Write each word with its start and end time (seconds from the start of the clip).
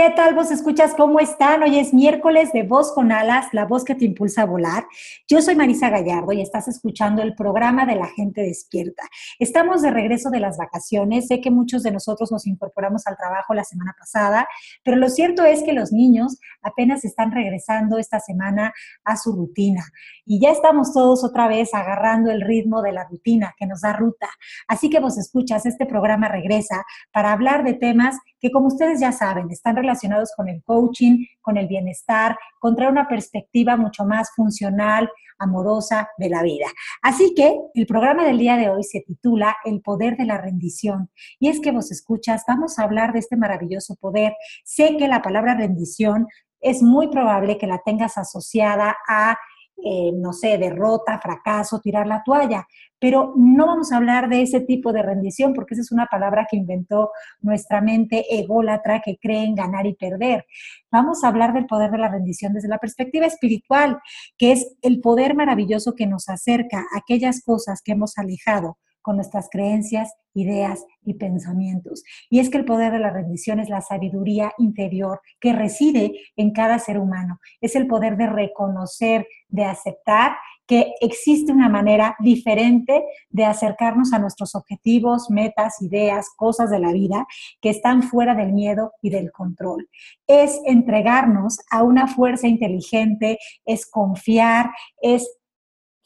¿Qué 0.00 0.08
tal 0.08 0.34
vos 0.34 0.50
escuchas? 0.50 0.94
¿Cómo 0.96 1.20
están? 1.20 1.62
Hoy 1.62 1.78
es 1.78 1.92
miércoles 1.92 2.54
de 2.54 2.62
Voz 2.62 2.90
con 2.94 3.12
Alas, 3.12 3.48
la 3.52 3.66
voz 3.66 3.84
que 3.84 3.94
te 3.94 4.06
impulsa 4.06 4.40
a 4.40 4.46
volar. 4.46 4.86
Yo 5.28 5.42
soy 5.42 5.56
Marisa 5.56 5.90
Gallardo 5.90 6.32
y 6.32 6.40
estás 6.40 6.68
escuchando 6.68 7.20
el 7.20 7.34
programa 7.34 7.84
de 7.84 7.96
la 7.96 8.06
gente 8.06 8.40
despierta. 8.40 9.02
Estamos 9.38 9.82
de 9.82 9.90
regreso 9.90 10.30
de 10.30 10.40
las 10.40 10.56
vacaciones. 10.56 11.26
Sé 11.26 11.42
que 11.42 11.50
muchos 11.50 11.82
de 11.82 11.90
nosotros 11.90 12.32
nos 12.32 12.46
incorporamos 12.46 13.06
al 13.06 13.18
trabajo 13.18 13.52
la 13.52 13.62
semana 13.62 13.94
pasada, 13.98 14.48
pero 14.82 14.96
lo 14.96 15.10
cierto 15.10 15.44
es 15.44 15.62
que 15.64 15.74
los 15.74 15.92
niños 15.92 16.38
apenas 16.62 17.04
están 17.04 17.30
regresando 17.30 17.98
esta 17.98 18.20
semana 18.20 18.72
a 19.04 19.18
su 19.18 19.32
rutina 19.32 19.84
y 20.24 20.40
ya 20.40 20.50
estamos 20.50 20.94
todos 20.94 21.24
otra 21.24 21.46
vez 21.46 21.74
agarrando 21.74 22.30
el 22.30 22.40
ritmo 22.40 22.80
de 22.80 22.92
la 22.92 23.04
rutina 23.04 23.54
que 23.58 23.66
nos 23.66 23.82
da 23.82 23.92
ruta. 23.92 24.30
Así 24.66 24.88
que 24.88 24.98
vos 24.98 25.18
escuchas, 25.18 25.66
este 25.66 25.84
programa 25.84 26.28
regresa 26.28 26.86
para 27.12 27.32
hablar 27.32 27.64
de 27.64 27.74
temas 27.74 28.16
que 28.40 28.50
como 28.50 28.68
ustedes 28.68 29.00
ya 29.00 29.12
saben, 29.12 29.50
están 29.50 29.76
relacionados 29.76 30.32
con 30.36 30.48
el 30.48 30.62
coaching, 30.64 31.24
con 31.40 31.56
el 31.56 31.68
bienestar, 31.68 32.36
con 32.58 32.74
traer 32.74 32.90
una 32.90 33.08
perspectiva 33.08 33.76
mucho 33.76 34.04
más 34.04 34.30
funcional, 34.34 35.10
amorosa 35.38 36.08
de 36.18 36.28
la 36.28 36.42
vida. 36.42 36.66
Así 37.02 37.34
que 37.34 37.56
el 37.74 37.86
programa 37.86 38.24
del 38.24 38.38
día 38.38 38.56
de 38.56 38.70
hoy 38.70 38.84
se 38.84 39.00
titula 39.00 39.56
El 39.64 39.80
poder 39.80 40.16
de 40.16 40.26
la 40.26 40.38
rendición. 40.38 41.10
Y 41.38 41.48
es 41.48 41.60
que 41.60 41.72
vos 41.72 41.90
escuchas, 41.90 42.44
vamos 42.46 42.78
a 42.78 42.84
hablar 42.84 43.12
de 43.12 43.20
este 43.20 43.36
maravilloso 43.36 43.96
poder. 43.96 44.34
Sé 44.64 44.96
que 44.96 45.08
la 45.08 45.22
palabra 45.22 45.54
rendición 45.54 46.26
es 46.60 46.82
muy 46.82 47.08
probable 47.08 47.58
que 47.58 47.66
la 47.66 47.80
tengas 47.84 48.18
asociada 48.18 48.96
a 49.08 49.38
eh, 49.84 50.12
no 50.14 50.32
sé, 50.32 50.58
derrota, 50.58 51.18
fracaso, 51.18 51.80
tirar 51.80 52.06
la 52.06 52.22
toalla. 52.24 52.66
Pero 52.98 53.32
no 53.36 53.66
vamos 53.66 53.92
a 53.92 53.96
hablar 53.96 54.28
de 54.28 54.42
ese 54.42 54.60
tipo 54.60 54.92
de 54.92 55.02
rendición 55.02 55.54
porque 55.54 55.74
esa 55.74 55.82
es 55.82 55.92
una 55.92 56.06
palabra 56.06 56.46
que 56.50 56.56
inventó 56.56 57.10
nuestra 57.40 57.80
mente 57.80 58.26
ególatra 58.38 59.00
que 59.00 59.16
cree 59.18 59.44
en 59.44 59.54
ganar 59.54 59.86
y 59.86 59.94
perder. 59.94 60.46
Vamos 60.90 61.24
a 61.24 61.28
hablar 61.28 61.54
del 61.54 61.66
poder 61.66 61.90
de 61.90 61.98
la 61.98 62.08
rendición 62.08 62.52
desde 62.52 62.68
la 62.68 62.78
perspectiva 62.78 63.26
espiritual, 63.26 63.98
que 64.36 64.52
es 64.52 64.76
el 64.82 65.00
poder 65.00 65.34
maravilloso 65.34 65.94
que 65.94 66.06
nos 66.06 66.28
acerca 66.28 66.80
a 66.80 66.98
aquellas 66.98 67.42
cosas 67.42 67.80
que 67.82 67.92
hemos 67.92 68.18
alejado 68.18 68.76
con 69.02 69.16
nuestras 69.16 69.48
creencias, 69.50 70.12
ideas 70.34 70.84
y 71.02 71.14
pensamientos. 71.14 72.02
Y 72.28 72.40
es 72.40 72.50
que 72.50 72.58
el 72.58 72.64
poder 72.64 72.92
de 72.92 73.00
la 73.00 73.10
rendición 73.10 73.60
es 73.60 73.68
la 73.68 73.80
sabiduría 73.80 74.52
interior 74.58 75.20
que 75.40 75.52
reside 75.52 76.12
en 76.36 76.52
cada 76.52 76.78
ser 76.78 76.98
humano. 76.98 77.40
Es 77.60 77.74
el 77.76 77.86
poder 77.86 78.16
de 78.16 78.26
reconocer, 78.28 79.26
de 79.48 79.64
aceptar 79.64 80.36
que 80.70 80.94
existe 81.00 81.50
una 81.50 81.68
manera 81.68 82.14
diferente 82.20 83.02
de 83.28 83.44
acercarnos 83.44 84.12
a 84.12 84.20
nuestros 84.20 84.54
objetivos, 84.54 85.28
metas, 85.28 85.82
ideas, 85.82 86.28
cosas 86.36 86.70
de 86.70 86.78
la 86.78 86.92
vida 86.92 87.26
que 87.60 87.70
están 87.70 88.04
fuera 88.04 88.36
del 88.36 88.52
miedo 88.52 88.92
y 89.02 89.10
del 89.10 89.32
control. 89.32 89.88
Es 90.28 90.60
entregarnos 90.64 91.58
a 91.72 91.82
una 91.82 92.06
fuerza 92.06 92.46
inteligente, 92.46 93.38
es 93.64 93.84
confiar, 93.84 94.70
es 95.02 95.39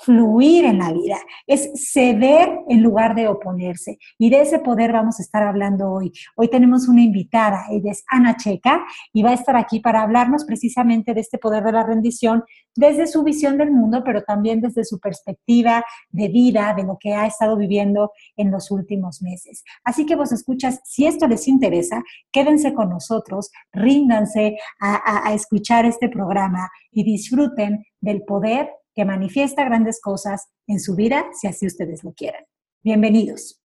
fluir 0.05 0.67
en 0.67 0.79
la 0.79 0.93
vida, 0.93 1.17
es 1.47 1.71
ceder 1.93 2.61
en 2.69 2.83
lugar 2.83 3.15
de 3.15 3.29
oponerse. 3.29 3.99
Y 4.19 4.31
de 4.31 4.43
ese 4.43 4.59
poder 4.59 4.93
vamos 4.93 5.19
a 5.19 5.23
estar 5.23 5.43
hablando 5.43 5.91
hoy. 5.91 6.13
Hoy 6.37 6.49
tenemos 6.49 6.89
una 6.89 7.03
invitada, 7.03 7.65
ella 7.71 7.91
es 7.91 8.05
Ana 8.09 8.37
Checa 8.37 8.85
y 9.13 9.23
va 9.23 9.31
a 9.31 9.35
estar 9.35 9.57
aquí 9.57 9.81
para 9.81 10.03
hablarnos 10.03 10.45
precisamente 10.45 11.15
de 11.15 11.21
este 11.21 11.39
poder 11.39 11.65
de 11.65 11.73
la 11.73 11.85
rendición 11.85 12.45
desde 12.77 13.07
su 13.07 13.23
visión 13.23 13.57
del 13.57 13.71
mundo, 13.71 14.03
pero 14.05 14.23
también 14.23 14.61
desde 14.61 14.85
su 14.85 14.99
perspectiva 14.99 15.85
de 16.11 16.29
vida, 16.29 16.75
de 16.77 16.85
lo 16.85 16.99
que 17.01 17.15
ha 17.15 17.27
estado 17.27 17.57
viviendo 17.57 18.13
en 18.37 18.51
los 18.51 18.71
últimos 18.71 19.23
meses. 19.23 19.65
Así 19.85 20.05
que 20.05 20.17
vos 20.17 20.33
escuchas, 20.33 20.81
si 20.85 21.07
esto 21.07 21.27
les 21.27 21.49
interesa, 21.49 22.03
quédense 22.31 22.75
con 22.75 22.91
nosotros, 22.91 23.51
ríndanse 23.73 24.59
a, 24.81 25.29
a 25.29 25.35
escuchar 25.35 25.87
este 25.87 26.09
programa 26.09 26.69
y 26.91 27.05
disfruten 27.05 27.85
del 28.01 28.23
poder 28.23 28.69
que 28.95 29.05
manifiesta 29.05 29.65
grandes 29.65 30.01
cosas 30.01 30.49
en 30.67 30.81
su 30.81 30.95
vida 30.95 31.27
si 31.33 31.49
así 31.49 31.67
ustedes 31.67 32.05
lo 32.05 32.13
quieren. 32.13 32.45
Bienvenidos. 32.83 33.61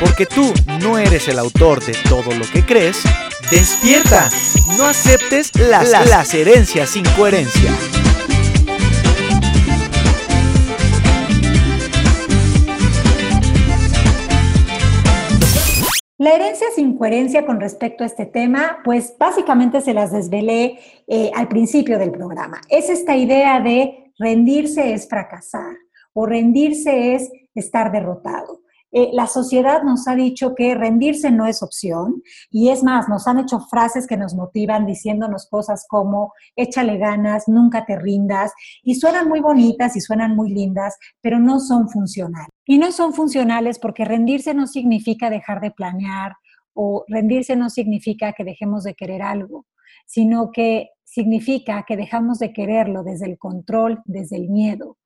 Porque 0.00 0.26
tú 0.26 0.52
no 0.82 0.98
eres 0.98 1.28
el 1.28 1.38
autor 1.38 1.84
de 1.84 1.94
todo 2.08 2.34
lo 2.34 2.44
que 2.52 2.64
crees, 2.64 3.02
despierta. 3.50 4.28
No 4.76 4.84
aceptes 4.84 5.54
las, 5.58 5.90
las 5.90 6.34
herencias 6.34 6.90
sin 6.90 7.04
coherencia. 7.16 7.72
La 16.18 16.34
herencia 16.34 16.66
sin 16.74 16.98
coherencia 16.98 17.46
con 17.46 17.60
respecto 17.60 18.02
a 18.02 18.06
este 18.08 18.26
tema, 18.26 18.80
pues 18.84 19.14
básicamente 19.18 19.80
se 19.80 19.94
las 19.94 20.12
desvelé 20.12 20.78
eh, 21.06 21.30
al 21.34 21.46
principio 21.46 21.96
del 21.96 22.10
programa. 22.10 22.60
Es 22.68 22.90
esta 22.90 23.16
idea 23.16 23.60
de 23.60 24.07
rendirse 24.18 24.92
es 24.92 25.08
fracasar 25.08 25.76
o 26.12 26.26
rendirse 26.26 27.14
es 27.14 27.30
estar 27.54 27.92
derrotado. 27.92 28.60
Eh, 28.90 29.10
la 29.12 29.26
sociedad 29.26 29.82
nos 29.82 30.08
ha 30.08 30.14
dicho 30.14 30.54
que 30.54 30.74
rendirse 30.74 31.30
no 31.30 31.46
es 31.46 31.62
opción 31.62 32.22
y 32.50 32.70
es 32.70 32.82
más, 32.82 33.06
nos 33.08 33.26
han 33.28 33.38
hecho 33.38 33.60
frases 33.60 34.06
que 34.06 34.16
nos 34.16 34.34
motivan 34.34 34.86
diciéndonos 34.86 35.46
cosas 35.50 35.84
como 35.86 36.32
échale 36.56 36.96
ganas, 36.96 37.48
nunca 37.48 37.84
te 37.84 37.98
rindas 37.98 38.52
y 38.82 38.94
suenan 38.94 39.28
muy 39.28 39.40
bonitas 39.40 39.94
y 39.94 40.00
suenan 40.00 40.34
muy 40.34 40.50
lindas, 40.50 40.96
pero 41.20 41.38
no 41.38 41.60
son 41.60 41.90
funcionales. 41.90 42.48
Y 42.64 42.78
no 42.78 42.90
son 42.92 43.12
funcionales 43.12 43.78
porque 43.78 44.06
rendirse 44.06 44.54
no 44.54 44.66
significa 44.66 45.28
dejar 45.28 45.60
de 45.60 45.70
planear 45.70 46.32
o 46.72 47.04
rendirse 47.08 47.56
no 47.56 47.68
significa 47.68 48.32
que 48.32 48.44
dejemos 48.44 48.84
de 48.84 48.94
querer 48.94 49.20
algo, 49.20 49.66
sino 50.06 50.50
que 50.50 50.88
significa 51.18 51.84
que 51.84 51.96
dejamos 51.96 52.38
de 52.38 52.52
quererlo 52.52 53.02
desde 53.02 53.26
el 53.26 53.38
control, 53.38 54.00
desde 54.04 54.36
el 54.36 54.48
miedo. 54.48 54.98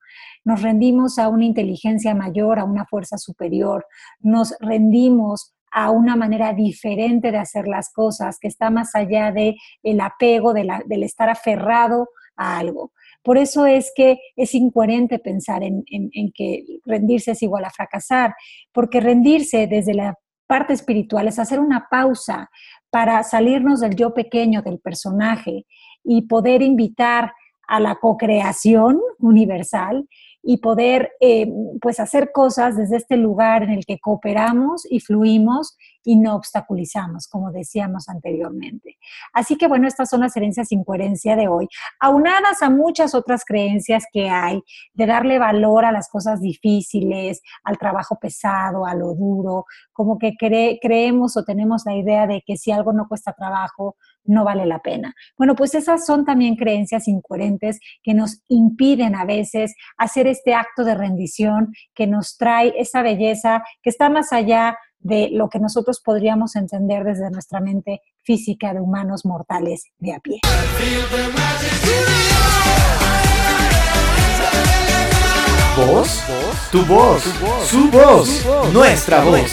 Nos 0.44 0.60
rendimos 0.60 1.18
a 1.18 1.28
una 1.28 1.46
inteligencia 1.46 2.14
mayor, 2.14 2.58
a 2.58 2.64
una 2.64 2.84
fuerza 2.84 3.16
superior, 3.16 3.86
nos 4.20 4.54
rendimos 4.60 5.54
a 5.70 5.90
una 5.90 6.14
manera 6.14 6.52
diferente 6.52 7.32
de 7.32 7.38
hacer 7.38 7.66
las 7.66 7.90
cosas, 7.94 8.38
que 8.38 8.48
está 8.48 8.68
más 8.68 8.94
allá 8.94 9.32
del 9.32 9.56
el 9.82 10.00
apego, 10.02 10.52
del 10.52 11.02
estar 11.02 11.30
aferrado 11.30 12.08
a 12.36 12.58
algo. 12.58 12.92
Por 13.22 13.38
eso 13.38 13.64
es 13.64 13.90
que 13.96 14.18
es 14.36 14.54
incoherente 14.54 15.18
pensar 15.18 15.62
en, 15.62 15.82
en 15.88 16.30
que 16.34 16.64
rendirse 16.84 17.30
es 17.30 17.42
igual 17.42 17.64
a 17.64 17.70
fracasar, 17.70 18.34
porque 18.70 19.00
rendirse 19.00 19.66
desde 19.66 19.94
la 19.94 20.14
parte 20.46 20.74
espiritual 20.74 21.26
es 21.26 21.38
hacer 21.38 21.58
una 21.58 21.86
pausa 21.90 22.50
para 22.90 23.22
salirnos 23.22 23.80
del 23.80 23.96
yo 23.96 24.12
pequeño 24.12 24.60
del 24.60 24.78
personaje 24.78 25.64
y 26.04 26.22
poder 26.22 26.62
invitar 26.62 27.32
a 27.66 27.80
la 27.80 27.94
co-creación 27.96 29.00
universal 29.18 30.06
y 30.42 30.56
poder 30.58 31.12
eh, 31.20 31.46
pues 31.80 32.00
hacer 32.00 32.32
cosas 32.32 32.76
desde 32.76 32.96
este 32.96 33.16
lugar 33.16 33.62
en 33.62 33.70
el 33.70 33.86
que 33.86 34.00
cooperamos 34.00 34.84
y 34.91 34.98
fluimos 34.98 35.76
y 36.04 36.16
no 36.16 36.34
obstaculizamos, 36.34 37.28
como 37.28 37.52
decíamos 37.52 38.08
anteriormente. 38.08 38.98
Así 39.32 39.56
que 39.56 39.68
bueno, 39.68 39.86
estas 39.86 40.10
son 40.10 40.21
las 40.21 40.36
herencias 40.36 40.68
sin 40.68 40.82
coherencia 40.82 41.36
de 41.36 41.47
hoy, 41.47 41.68
aunadas 42.00 42.60
a 42.62 42.71
muchas 42.71 43.15
otras 43.15 43.44
creencias 43.44 44.04
que 44.12 44.28
hay 44.28 44.62
de 44.94 45.06
darle 45.06 45.38
valor 45.38 45.84
a 45.84 45.92
las 45.92 46.09
cosas 46.09 46.41
difíciles, 46.41 47.41
al 47.62 47.78
trabajo 47.78 48.18
pesado, 48.21 48.84
a 48.84 48.94
lo 48.94 49.15
duro, 49.15 49.66
como 49.92 50.18
que 50.18 50.34
creemos 50.36 51.36
o 51.36 51.44
tenemos 51.44 51.84
la 51.86 51.94
idea 51.94 52.27
de 52.27 52.42
que 52.44 52.56
si 52.56 52.72
algo 52.72 52.92
no 52.92 53.06
cuesta 53.09 53.32
trabajo, 53.32 53.97
no 54.24 54.45
vale 54.45 54.66
la 54.66 54.80
pena. 54.80 55.15
Bueno, 55.36 55.54
pues 55.54 55.74
esas 55.74 56.07
son 56.07 56.24
también 56.24 56.57
creencias 56.57 57.09
incoherentes 57.09 57.80
que 58.03 58.15
nos 58.15 58.42
impiden 58.48 59.15
a 59.15 59.24
veces 59.24 59.74
hacer 59.97 60.27
este 60.27 60.54
acto 60.54 60.84
de 60.84 60.95
rendición 60.95 61.72
que 61.95 62.07
nos 62.07 62.36
trae 62.36 62.72
esa 62.77 63.03
belleza 63.03 63.63
que 63.83 63.91
está 63.91 64.09
más 64.09 64.33
allá 64.33 64.77
de 64.98 65.30
lo 65.33 65.48
que 65.48 65.59
nosotros 65.59 66.01
podríamos 66.04 66.54
entender 66.54 67.04
desde 67.04 67.30
nuestra 67.30 67.60
mente 67.60 68.03
física 68.22 68.72
de 68.72 68.80
humanos 68.80 69.24
mortales 69.24 69.84
de 69.98 70.15
a 70.15 70.21
pie. 70.21 70.41
¿Voz? 75.77 76.22
Tu 76.71 76.84
voz, 76.84 77.22
su 77.65 77.91
voz, 77.91 78.72
nuestra 78.72 79.25
voz. 79.25 79.53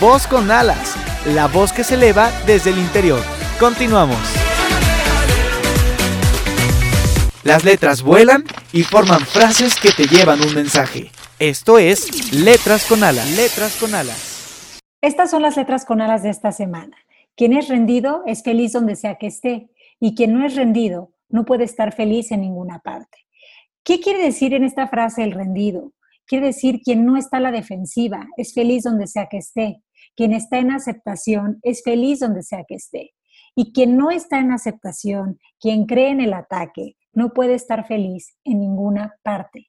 Voz 0.00 0.26
con 0.26 0.50
alas, 0.50 0.96
la 1.26 1.48
voz 1.48 1.72
que 1.72 1.84
se 1.84 1.94
eleva 1.94 2.30
desde 2.46 2.70
el 2.70 2.78
interior 2.78 3.37
Continuamos. 3.58 4.20
Las 7.42 7.64
letras 7.64 8.04
vuelan 8.04 8.44
y 8.72 8.84
forman 8.84 9.18
frases 9.18 9.74
que 9.80 9.90
te 9.90 10.04
llevan 10.04 10.40
un 10.42 10.54
mensaje. 10.54 11.10
Esto 11.40 11.80
es 11.80 12.32
Letras 12.32 12.86
con 12.86 13.02
Alas. 13.02 13.28
Letras 13.36 13.76
con 13.80 13.96
Alas. 13.96 14.78
Estas 15.00 15.32
son 15.32 15.42
las 15.42 15.56
letras 15.56 15.84
con 15.84 16.00
alas 16.00 16.22
de 16.22 16.30
esta 16.30 16.52
semana. 16.52 16.96
Quien 17.36 17.52
es 17.52 17.68
rendido 17.68 18.22
es 18.26 18.44
feliz 18.44 18.72
donde 18.72 18.94
sea 18.94 19.16
que 19.16 19.26
esté 19.26 19.70
y 19.98 20.14
quien 20.14 20.34
no 20.34 20.46
es 20.46 20.54
rendido 20.54 21.12
no 21.28 21.44
puede 21.44 21.64
estar 21.64 21.92
feliz 21.92 22.30
en 22.30 22.42
ninguna 22.42 22.78
parte. 22.78 23.26
¿Qué 23.82 23.98
quiere 23.98 24.22
decir 24.22 24.54
en 24.54 24.62
esta 24.62 24.86
frase 24.86 25.24
el 25.24 25.32
rendido? 25.32 25.94
Quiere 26.26 26.46
decir 26.46 26.80
quien 26.80 27.04
no 27.04 27.16
está 27.16 27.38
a 27.38 27.40
la 27.40 27.50
defensiva 27.50 28.28
es 28.36 28.54
feliz 28.54 28.84
donde 28.84 29.08
sea 29.08 29.26
que 29.28 29.38
esté. 29.38 29.82
Quien 30.14 30.32
está 30.32 30.58
en 30.58 30.70
aceptación 30.70 31.58
es 31.62 31.82
feliz 31.82 32.20
donde 32.20 32.44
sea 32.44 32.62
que 32.68 32.76
esté. 32.76 33.14
Y 33.60 33.72
quien 33.72 33.96
no 33.96 34.12
está 34.12 34.38
en 34.38 34.52
aceptación, 34.52 35.40
quien 35.58 35.86
cree 35.86 36.10
en 36.10 36.20
el 36.20 36.32
ataque, 36.32 36.96
no 37.12 37.30
puede 37.30 37.54
estar 37.54 37.88
feliz 37.88 38.36
en 38.44 38.60
ninguna 38.60 39.16
parte. 39.24 39.66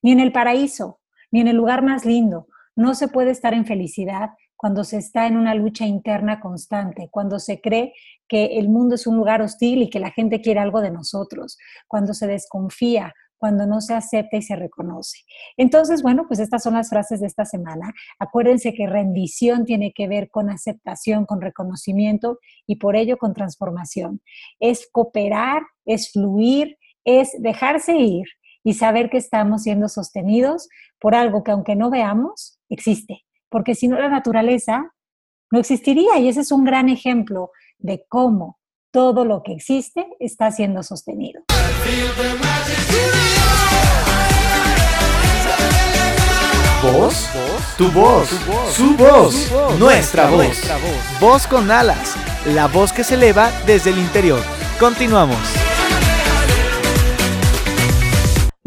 Ni 0.00 0.12
en 0.12 0.20
el 0.20 0.32
paraíso, 0.32 1.00
ni 1.30 1.42
en 1.42 1.48
el 1.48 1.56
lugar 1.56 1.82
más 1.82 2.06
lindo. 2.06 2.46
No 2.74 2.94
se 2.94 3.06
puede 3.06 3.30
estar 3.30 3.52
en 3.52 3.66
felicidad 3.66 4.30
cuando 4.56 4.82
se 4.82 4.96
está 4.96 5.26
en 5.26 5.36
una 5.36 5.54
lucha 5.54 5.84
interna 5.84 6.40
constante, 6.40 7.10
cuando 7.10 7.38
se 7.38 7.60
cree 7.60 7.92
que 8.28 8.58
el 8.58 8.70
mundo 8.70 8.94
es 8.94 9.06
un 9.06 9.18
lugar 9.18 9.42
hostil 9.42 9.82
y 9.82 9.90
que 9.90 10.00
la 10.00 10.10
gente 10.10 10.40
quiere 10.40 10.60
algo 10.60 10.80
de 10.80 10.90
nosotros, 10.90 11.58
cuando 11.86 12.14
se 12.14 12.26
desconfía, 12.26 13.12
cuando 13.38 13.66
no 13.66 13.80
se 13.80 13.94
acepta 13.94 14.36
y 14.36 14.42
se 14.42 14.56
reconoce. 14.56 15.18
Entonces, 15.56 16.02
bueno, 16.02 16.24
pues 16.26 16.40
estas 16.40 16.62
son 16.62 16.74
las 16.74 16.90
frases 16.90 17.20
de 17.20 17.26
esta 17.26 17.44
semana. 17.44 17.92
Acuérdense 18.18 18.74
que 18.74 18.86
rendición 18.86 19.64
tiene 19.64 19.92
que 19.94 20.08
ver 20.08 20.28
con 20.30 20.50
aceptación, 20.50 21.24
con 21.24 21.40
reconocimiento 21.40 22.38
y 22.66 22.76
por 22.76 22.96
ello 22.96 23.16
con 23.16 23.34
transformación. 23.34 24.20
Es 24.60 24.88
cooperar, 24.90 25.62
es 25.86 26.12
fluir, 26.12 26.76
es 27.04 27.32
dejarse 27.38 27.96
ir 27.96 28.26
y 28.64 28.74
saber 28.74 29.08
que 29.08 29.16
estamos 29.16 29.62
siendo 29.62 29.88
sostenidos 29.88 30.68
por 31.00 31.14
algo 31.14 31.42
que 31.42 31.52
aunque 31.52 31.76
no 31.76 31.90
veamos, 31.90 32.60
existe. 32.68 33.24
Porque 33.48 33.74
si 33.74 33.88
no, 33.88 33.98
la 33.98 34.08
naturaleza 34.08 34.92
no 35.50 35.58
existiría 35.58 36.18
y 36.18 36.28
ese 36.28 36.40
es 36.40 36.52
un 36.52 36.64
gran 36.64 36.88
ejemplo 36.88 37.50
de 37.78 38.04
cómo 38.08 38.57
todo 38.90 39.24
lo 39.24 39.42
que 39.42 39.52
existe 39.52 40.06
está 40.18 40.50
siendo 40.50 40.82
sostenido. 40.82 41.42
¿Voz? 46.82 47.28
Tu 47.76 47.90
voz, 47.90 48.28
su 48.72 48.96
voz, 48.96 49.52
nuestra 49.78 50.30
voz. 50.30 50.58
Voz 51.20 51.46
con 51.46 51.70
alas, 51.70 52.16
la 52.46 52.66
voz 52.68 52.92
que 52.92 53.04
se 53.04 53.14
eleva 53.14 53.50
desde 53.66 53.90
el 53.90 53.98
interior. 53.98 54.40
Continuamos. 54.78 55.38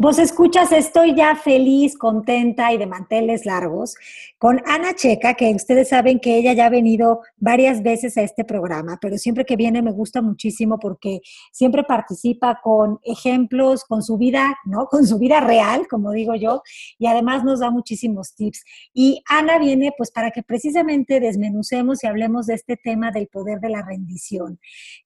Vos 0.02 0.18
escuchas, 0.18 0.72
estoy 0.72 1.14
ya 1.14 1.36
feliz, 1.36 1.96
contenta 1.96 2.72
y 2.72 2.78
de 2.78 2.86
manteles 2.86 3.46
largos 3.46 3.94
con 4.42 4.60
Ana 4.66 4.92
Checa, 4.96 5.34
que 5.34 5.54
ustedes 5.54 5.90
saben 5.90 6.18
que 6.18 6.36
ella 6.36 6.52
ya 6.52 6.66
ha 6.66 6.68
venido 6.68 7.20
varias 7.36 7.80
veces 7.80 8.16
a 8.16 8.22
este 8.22 8.44
programa, 8.44 8.98
pero 9.00 9.16
siempre 9.16 9.44
que 9.44 9.54
viene 9.54 9.82
me 9.82 9.92
gusta 9.92 10.20
muchísimo 10.20 10.80
porque 10.80 11.20
siempre 11.52 11.84
participa 11.84 12.58
con 12.60 12.98
ejemplos, 13.04 13.84
con 13.84 14.02
su 14.02 14.18
vida, 14.18 14.58
¿no? 14.64 14.86
Con 14.90 15.06
su 15.06 15.20
vida 15.20 15.38
real, 15.38 15.86
como 15.88 16.10
digo 16.10 16.34
yo, 16.34 16.62
y 16.98 17.06
además 17.06 17.44
nos 17.44 17.60
da 17.60 17.70
muchísimos 17.70 18.34
tips. 18.34 18.64
Y 18.92 19.22
Ana 19.28 19.60
viene 19.60 19.92
pues 19.96 20.10
para 20.10 20.32
que 20.32 20.42
precisamente 20.42 21.20
desmenucemos 21.20 22.02
y 22.02 22.08
hablemos 22.08 22.46
de 22.46 22.54
este 22.54 22.76
tema 22.76 23.12
del 23.12 23.28
poder 23.28 23.60
de 23.60 23.68
la 23.68 23.82
rendición. 23.82 24.58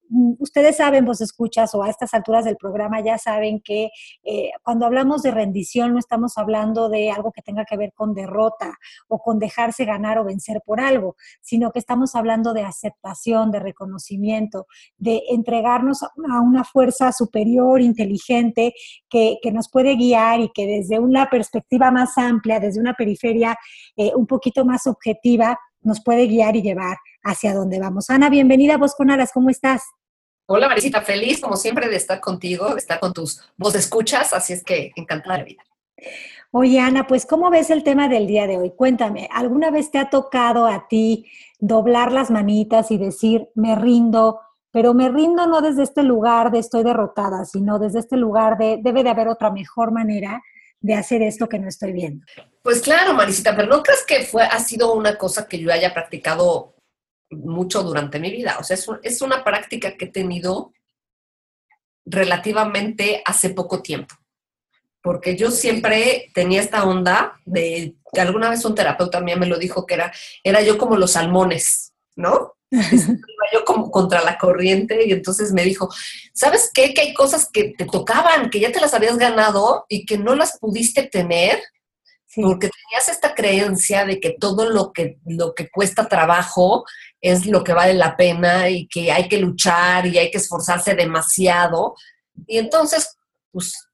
Mm, 0.09 0.35
ustedes 0.39 0.77
saben, 0.77 1.05
vos 1.05 1.21
escuchas, 1.21 1.75
o 1.75 1.83
a 1.83 1.91
estas 1.91 2.15
alturas 2.15 2.45
del 2.45 2.57
programa 2.57 3.01
ya 3.01 3.19
saben 3.19 3.61
que 3.61 3.91
eh, 4.25 4.51
cuando 4.63 4.87
hablamos 4.87 5.23
de 5.23 5.31
rendición 5.33 5.93
no 5.93 5.99
estamos 5.99 6.39
hablando 6.39 6.89
de 6.89 7.11
algo 7.11 7.33
que 7.33 7.43
tenga 7.43 7.65
que 7.65 7.77
ver 7.77 7.93
con 7.93 8.15
derrota 8.15 8.79
o 9.09 9.19
con 9.19 9.39
dejarse 9.39 9.85
ganar 9.85 10.19
o 10.19 10.25
vencer 10.25 10.63
por 10.65 10.81
algo, 10.81 11.17
sino 11.41 11.73
que 11.73 11.81
estamos 11.81 12.15
hablando 12.15 12.53
de 12.55 12.63
aceptación, 12.63 13.51
de 13.51 13.61
reconocimiento, 13.61 14.67
de 14.97 15.23
entregarnos 15.31 16.03
a 16.03 16.41
una 16.41 16.65
fuerza 16.65 17.13
superior, 17.13 17.81
inteligente, 17.81 18.75
que, 19.09 19.39
nos 19.53 19.71
puede 19.71 19.97
guiar 19.97 20.41
y 20.41 20.51
que 20.53 20.67
desde 20.67 20.99
una 20.99 21.31
perspectiva 21.31 21.91
más 21.91 22.19
amplia, 22.19 22.61
desde 22.61 22.81
una 22.81 22.95
periferia 22.95 23.57
eh, 23.97 24.13
un 24.15 24.27
poquito 24.27 24.67
más 24.67 24.87
objetiva, 24.87 25.59
nos 25.81 26.03
puede 26.03 26.27
guiar 26.27 26.57
y 26.57 26.63
llevar 26.63 26.99
hacia 27.23 27.55
donde 27.55 27.79
vamos. 27.79 28.11
Ana, 28.11 28.29
bienvenida 28.29 28.75
a 28.75 28.79
Vos 28.79 28.95
con 28.95 29.11
Aras, 29.11 29.31
¿cómo 29.33 29.51
estás? 29.51 29.83
Hola 30.49 30.69
Marisita, 30.69 31.03
feliz 31.03 31.41
como 31.41 31.57
siempre 31.57 31.89
de 31.89 31.97
estar 31.97 32.21
contigo, 32.21 32.73
de 32.73 32.79
estar 32.79 33.01
con 33.01 33.13
tus 33.13 33.41
voz 33.57 33.75
escuchas, 33.75 34.33
así 34.33 34.53
es 34.53 34.63
que 34.63 34.93
encantada 34.95 35.39
de 35.39 35.45
vida. 35.45 35.65
Oye 36.53 36.79
Ana, 36.79 37.09
pues 37.09 37.27
¿cómo 37.27 37.51
ves 37.51 37.69
el 37.71 37.83
tema 37.83 38.09
del 38.09 38.29
día 38.29 38.47
de 38.47 38.57
hoy? 38.57 38.71
Cuéntame, 38.71 39.29
¿alguna 39.33 39.73
vez 39.73 39.91
te 39.91 39.99
ha 39.99 40.09
tocado 40.09 40.67
a 40.67 40.87
ti 40.87 41.27
doblar 41.59 42.13
las 42.13 42.31
manitas 42.31 42.93
y 42.93 42.97
decir, 42.97 43.49
me 43.57 43.75
rindo, 43.75 44.41
pero 44.71 44.95
me 44.95 45.09
rindo 45.09 45.49
no 45.49 45.61
desde 45.63 45.83
este 45.83 46.05
lugar 46.05 46.53
de 46.53 46.61
estoy 46.61 46.85
derrotada, 46.85 47.45
sino 47.45 47.81
desde 47.81 47.99
este 47.99 48.17
lugar 48.17 48.57
de 48.57 48.79
debe 48.81 49.03
de 49.03 49.11
haber 49.11 49.27
otra 49.27 49.51
mejor 49.51 49.91
manera 49.91 50.41
de 50.79 50.95
hacer 50.95 51.23
esto 51.23 51.49
que 51.49 51.59
no 51.59 51.67
estoy 51.67 51.91
viendo? 51.91 52.25
Pues 52.63 52.83
claro, 52.83 53.15
Marisita, 53.15 53.57
pero 53.57 53.67
¿no 53.67 53.83
crees 53.83 54.05
que 54.07 54.23
fue, 54.23 54.45
ha 54.45 54.61
sido 54.61 54.95
una 54.95 55.19
cosa 55.19 55.49
que 55.49 55.59
yo 55.59 55.73
haya 55.73 55.93
practicado 55.93 56.76
mucho 57.31 57.83
durante 57.83 58.19
mi 58.19 58.31
vida. 58.31 58.57
O 58.61 58.65
sea, 58.65 58.77
es, 59.03 59.23
una 59.23 59.45
práctica 59.45 59.97
que 59.97 60.07
he 60.07 60.11
tenido 60.11 60.73
relativamente 62.05 63.23
hace 63.25 63.51
poco 63.51 63.83
tiempo. 63.83 64.15
Porque 65.03 65.37
yo 65.37 65.51
siempre 65.51 66.31
tenía 66.35 66.61
esta 66.61 66.85
onda 66.85 67.41
de, 67.45 67.95
que 68.13 68.21
alguna 68.21 68.51
vez 68.51 68.65
un 68.65 68.75
terapeuta 68.75 69.21
mía 69.21 69.37
me 69.37 69.47
lo 69.47 69.59
dijo, 69.59 69.87
que 69.87 69.95
era, 69.95 70.13
era 70.43 70.63
yo 70.63 70.79
como 70.79 70.97
los 70.97 71.13
salmones, 71.13 71.93
¿no? 72.17 72.55
Yo 73.53 73.65
como 73.65 73.93
contra 73.93 74.25
la 74.25 74.39
corriente 74.39 75.07
y 75.07 75.13
entonces 75.13 75.53
me 75.53 75.63
dijo, 75.63 75.89
¿sabes 76.35 76.69
qué? 76.75 76.93
Que 76.93 77.03
hay 77.03 77.15
cosas 77.15 77.49
que 77.49 77.75
te 77.79 77.85
tocaban, 77.85 78.51
que 78.51 78.59
ya 78.59 78.73
te 78.73 78.81
las 78.81 78.93
habías 78.93 79.17
ganado 79.19 79.87
y 79.89 80.05
que 80.05 80.19
no 80.19 80.35
las 80.35 80.59
pudiste 80.59 81.05
tener 81.05 81.63
porque 82.43 82.69
tenías 82.69 83.09
esta 83.09 83.35
creencia 83.35 84.05
de 84.05 84.21
que 84.21 84.37
todo 84.39 84.69
lo 84.69 84.93
que, 84.93 85.19
lo 85.25 85.55
que 85.55 85.71
cuesta 85.71 86.09
trabajo 86.09 86.85
es 87.29 87.47
lo 87.47 87.63
que 87.65 87.73
vale 87.73 87.95
la 87.95 88.17
pena 88.17 88.69
y 88.69 88.87
que 88.87 89.11
hay 89.11 89.29
que 89.29 89.39
luchar 89.39 90.07
y 90.07 90.19
hay 90.19 90.31
que 90.31 90.39
esforzarse 90.39 90.95
demasiado. 90.95 91.95
Y 92.47 92.59
entonces, 92.59 93.17
pues, 93.53 93.89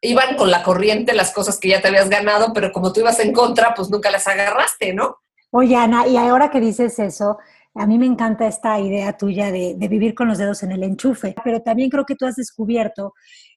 iban 0.00 0.36
con 0.36 0.50
la 0.50 0.62
corriente 0.62 1.14
las 1.14 1.32
cosas 1.32 1.58
que 1.58 1.68
ya 1.68 1.80
te 1.80 1.88
habías 1.88 2.08
ganado, 2.08 2.52
pero 2.52 2.72
como 2.72 2.92
tú 2.92 3.00
ibas 3.00 3.18
en 3.20 3.32
contra, 3.32 3.74
pues 3.74 3.90
nunca 3.90 4.10
las 4.10 4.26
agarraste, 4.26 4.92
¿no? 4.94 5.18
Oye, 5.50 5.76
Ana, 5.76 6.06
y 6.06 6.16
ahora 6.16 6.50
que 6.50 6.60
dices 6.60 6.98
eso, 6.98 7.38
a 7.74 7.86
mí 7.86 7.98
me 7.98 8.06
encanta 8.06 8.46
esta 8.46 8.78
idea 8.80 9.16
tuya 9.16 9.50
de, 9.50 9.74
de, 9.76 9.88
vivir 9.88 10.14
con 10.14 10.28
los 10.28 10.38
dedos 10.38 10.62
en 10.62 10.72
el 10.72 10.82
enchufe, 10.82 11.34
pero 11.44 11.60
también 11.62 11.90
creo 11.90 12.04
que 12.04 12.14
tú 12.14 12.26
has 12.26 12.36
descubierto 12.36 13.14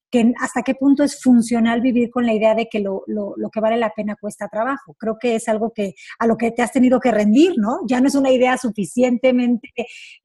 que 0.10 0.34
hasta 0.40 0.64
qué 0.64 0.76
punto 0.76 1.04
es 1.04 1.22
funcional 1.22 1.82
vivir 1.82 2.10
con 2.10 2.26
la 2.26 2.34
idea 2.34 2.56
de 2.56 2.68
que 2.68 2.80
lo, 2.80 3.04
que 3.52 3.60
vale 3.60 3.78
la 3.78 3.92
pena 3.92 4.16
cuesta 4.20 4.48
trabajo. 4.48 4.96
Creo 4.98 5.18
que 5.20 5.36
es 5.36 5.48
algo 5.48 5.72
que 5.74 5.96
a 6.18 6.28
lo 6.28 6.38
que 6.38 6.52
te 6.52 6.62
has 6.62 6.72
tenido 6.72 7.00
que 7.00 7.12
rendir, 7.12 7.54
¿no? 7.58 7.80
Ya 7.88 8.02
no 8.02 8.08
es 8.08 8.16
una 8.16 8.32
idea 8.32 8.58
suficientemente, 8.58 9.70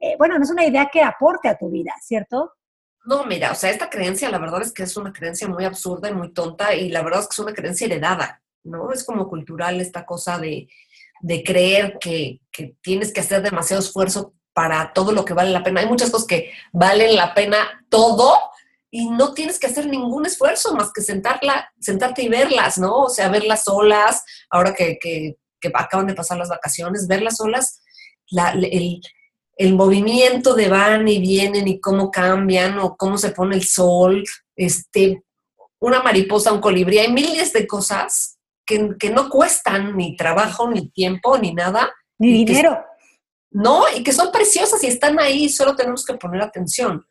eh, 0.00 0.14
bueno, 0.18 0.38
no 0.38 0.44
es 0.44 0.50
una 0.50 0.64
idea 0.64 0.88
que 0.92 1.02
aporte 1.02 1.48
a 1.48 1.58
tu 1.58 1.70
vida, 1.70 1.92
¿cierto? 2.02 2.52
No, 3.04 3.24
mira, 3.24 3.52
o 3.52 3.54
sea, 3.54 3.70
esta 3.70 3.90
creencia 3.90 4.30
la 4.30 4.38
verdad 4.38 4.62
es 4.62 4.72
que 4.72 4.84
es 4.84 4.96
una 4.96 5.12
creencia 5.12 5.46
muy 5.46 5.64
absurda 5.64 6.08
y 6.08 6.14
muy 6.14 6.32
tonta 6.32 6.74
y 6.74 6.88
la 6.88 7.02
verdad 7.02 7.20
es 7.20 7.28
que 7.28 7.34
es 7.34 7.38
una 7.38 7.52
creencia 7.52 7.86
heredada, 7.86 8.42
¿no? 8.64 8.92
Es 8.92 9.04
como 9.04 9.28
cultural 9.28 9.80
esta 9.80 10.06
cosa 10.06 10.38
de, 10.38 10.68
creer 11.44 11.98
que, 12.00 12.40
que 12.50 12.76
tienes 12.80 13.12
que 13.12 13.20
hacer 13.20 13.42
demasiado 13.42 13.82
esfuerzo 13.82 14.34
para 14.54 14.92
todo 14.94 15.12
lo 15.12 15.24
que 15.24 15.34
vale 15.34 15.50
la 15.50 15.62
pena. 15.62 15.80
Hay 15.80 15.88
muchas 15.88 16.10
cosas 16.10 16.26
que 16.26 16.52
valen 16.72 17.16
la 17.16 17.34
pena 17.34 17.84
todo, 17.90 18.38
y 18.96 19.10
no 19.10 19.34
tienes 19.34 19.58
que 19.58 19.66
hacer 19.66 19.88
ningún 19.88 20.24
esfuerzo 20.24 20.72
más 20.72 20.92
que 20.94 21.02
sentarla, 21.02 21.68
sentarte 21.80 22.22
y 22.22 22.28
verlas, 22.28 22.78
¿no? 22.78 22.96
O 23.00 23.10
sea, 23.10 23.28
verlas 23.28 23.64
solas, 23.64 24.22
ahora 24.48 24.72
que, 24.72 25.00
que, 25.00 25.36
acaban 25.74 26.06
de 26.06 26.14
pasar 26.14 26.38
las 26.38 26.48
vacaciones, 26.48 27.08
verlas 27.08 27.38
solas, 27.38 27.82
el, 28.30 29.00
el, 29.56 29.74
movimiento 29.74 30.54
de 30.54 30.68
van 30.68 31.08
y 31.08 31.18
vienen 31.18 31.66
y 31.66 31.80
cómo 31.80 32.12
cambian 32.12 32.78
o 32.78 32.96
cómo 32.96 33.18
se 33.18 33.30
pone 33.30 33.56
el 33.56 33.64
sol, 33.64 34.22
este, 34.54 35.24
una 35.80 36.00
mariposa, 36.00 36.52
un 36.52 36.60
colibrí, 36.60 36.98
hay 36.98 37.12
miles 37.12 37.52
de 37.52 37.66
cosas 37.66 38.38
que, 38.64 38.90
que 38.96 39.10
no 39.10 39.28
cuestan 39.28 39.96
ni 39.96 40.16
trabajo, 40.16 40.70
ni 40.70 40.88
tiempo, 40.90 41.36
ni 41.36 41.52
nada. 41.52 41.92
Ni 42.16 42.44
dinero. 42.44 42.80
no, 43.50 43.86
y 43.96 44.04
que 44.04 44.12
son 44.12 44.30
preciosas 44.30 44.84
y 44.84 44.86
están 44.86 45.18
ahí, 45.18 45.48
solo 45.48 45.74
tenemos 45.74 46.04
que 46.04 46.14
poner 46.14 46.42
atención. 46.42 47.04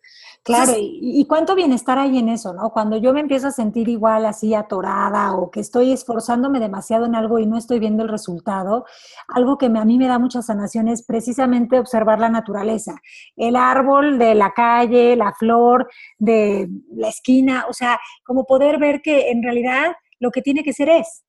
Claro, 0.44 0.74
y, 0.78 1.26
cuánto 1.26 1.56
bienestar 1.56 1.98
hay 1.98 2.18
en 2.18 2.28
eso, 2.28 2.52
¿no? 2.52 2.72
Cuando 2.72 2.98
yo 2.98 3.14
me 3.14 3.22
empiezo 3.22 3.48
a 3.48 3.52
sentir 3.52 3.88
igual 3.88 4.26
así 4.26 4.54
atorada 4.54 5.32
o 5.36 5.50
que 5.50 5.62
estoy 5.62 5.94
esforzándome 5.94 6.60
demasiado 6.60 7.06
en 7.06 7.16
algo 7.16 7.40
y 7.40 7.46
no 7.46 7.58
estoy 7.58 7.80
viendo 7.80 8.04
el 8.04 8.10
resultado, 8.10 8.86
algo 9.30 9.58
que 9.58 9.68
a 9.68 9.86
mí 9.86 9.98
me 9.98 10.08
da 10.08 10.20
mucha 10.20 10.42
sanación 10.42 10.90
es 10.90 11.06
precisamente 11.06 11.80
observar 11.80 12.20
la 12.20 12.28
naturaleza, 12.28 13.00
el 13.38 13.56
árbol 13.56 14.20
de 14.20 14.36
la 14.36 14.52
calle, 14.52 15.16
la 15.16 15.32
flor 15.32 15.90
de 16.18 16.68
la 16.94 17.08
esquina, 17.08 17.66
o 17.70 17.74
sea, 17.74 17.98
como 18.26 18.46
poder 18.46 18.80
ver 18.80 19.02
que 19.02 19.32
en 19.32 19.44
realidad 19.44 19.94
lo 20.20 20.30
que 20.30 20.42
tiene 20.42 20.62
que 20.62 20.74
ser 20.74 20.90
es. 20.90 21.24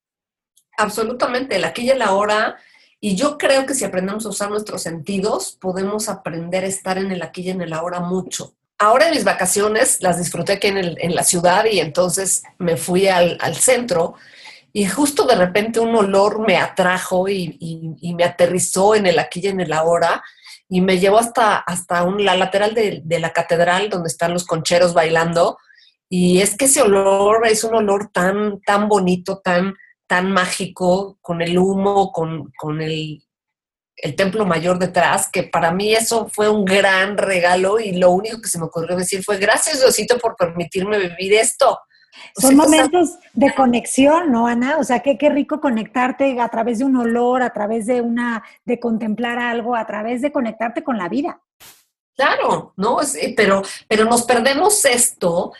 Absolutamente, 0.76 1.61
la 1.61 1.68
aquí 1.68 1.83
y 1.83 1.90
el 1.90 2.02
ahora. 2.02 2.56
Y 2.99 3.14
yo 3.14 3.38
creo 3.38 3.64
que 3.64 3.75
si 3.75 3.85
aprendemos 3.85 4.26
a 4.26 4.30
usar 4.30 4.50
nuestros 4.50 4.83
sentidos, 4.83 5.56
podemos 5.61 6.09
aprender 6.09 6.64
a 6.64 6.68
estar 6.68 6.99
en 6.99 7.12
el 7.12 7.23
aquí 7.23 7.42
y 7.42 7.50
en 7.50 7.61
el 7.61 7.73
ahora 7.73 8.00
mucho 8.00 8.56
ahora 8.78 9.07
en 9.07 9.14
mis 9.14 9.25
vacaciones 9.25 9.99
las 10.00 10.19
disfruté 10.19 10.54
aquí 10.54 10.69
en, 10.69 11.14
la 11.14 11.25
ciudad 11.25 11.64
y 11.64 11.81
entonces 11.81 12.43
me 12.59 12.76
fui 12.76 13.09
al, 13.09 13.38
centro 13.57 14.14
y 14.73 14.87
justo 14.87 15.26
de 15.26 15.37
repente 15.37 15.81
un 15.81 15.95
olor 15.95 16.47
me 16.47 16.57
atrajo 16.57 17.28
y, 17.28 17.97
me 18.16 18.25
aterrizó 18.25 18.95
en 18.95 19.07
el 19.07 19.19
aquí 19.19 19.40
y 19.43 19.49
en 19.49 19.61
el 19.61 19.73
ahora 19.73 20.23
y 20.69 20.81
me 20.81 20.99
llevó 20.99 21.19
hasta, 21.19 21.59
hasta 21.59 22.04
la 22.07 22.37
lateral 22.37 22.75
de, 22.75 23.02
la 23.21 23.33
catedral 23.33 23.90
donde 23.90 24.09
están 24.09 24.33
los 24.33 24.45
concheros 24.45 24.95
bailando. 24.95 25.59
Y 26.09 26.40
es 26.40 26.57
que 26.57 26.66
ese 26.66 26.83
olor 26.83 27.47
es 27.47 27.64
un 27.64 27.75
olor 27.75 28.11
tan, 28.12 28.61
tan 28.62 28.88
bonito, 28.88 29.38
tan, 29.38 29.75
tan 30.07 30.33
mágico, 30.33 31.19
con 31.21 31.43
el 31.43 31.59
humo, 31.59 32.12
con, 32.12 32.52
con 32.57 32.81
el, 32.81 33.23
el 33.96 34.16
templo 34.16 34.44
mayor 34.44 34.78
detrás, 34.78 35.28
que 35.30 35.44
para 35.44 35.70
mí 35.72 35.94
eso 35.94 36.28
fue 36.28 36.48
un 36.48 36.64
gran 36.64 37.16
regalo 37.16 37.78
y 37.78 37.92
lo 37.92 38.10
único 38.10 38.40
que 38.40 38.48
se 38.48 38.58
me 38.58 38.64
ocurrió 38.64 38.96
decir 38.96 39.22
fue 39.22 39.38
gracias 39.38 39.80
Diosito 39.80 40.18
por 40.18 40.36
permitirme 40.36 40.98
vivir 40.98 41.34
esto. 41.34 41.78
Son 42.36 42.56
momentos 42.56 43.18
de 43.32 43.54
conexión, 43.54 44.30
¿no, 44.30 44.46
Ana? 44.46 44.78
O 44.78 44.84
sea, 44.84 45.00
qué, 45.00 45.18
qué 45.18 45.30
rico 45.30 45.60
conectarte 45.60 46.40
a 46.40 46.48
través 46.48 46.78
de 46.78 46.84
un 46.84 46.96
olor, 46.96 47.42
a 47.42 47.52
través 47.52 47.86
de 47.86 48.00
una, 48.00 48.42
de 48.64 48.80
contemplar 48.80 49.38
algo, 49.38 49.76
a 49.76 49.86
través 49.86 50.22
de 50.22 50.32
conectarte 50.32 50.82
con 50.82 50.98
la 50.98 51.08
vida. 51.08 51.40
Claro, 52.16 52.72
¿no? 52.76 53.00
Eh, 53.02 53.34
pero, 53.36 53.62
pero 53.88 54.04
nos 54.04 54.22
perdemos 54.22 54.84
esto 54.84 55.52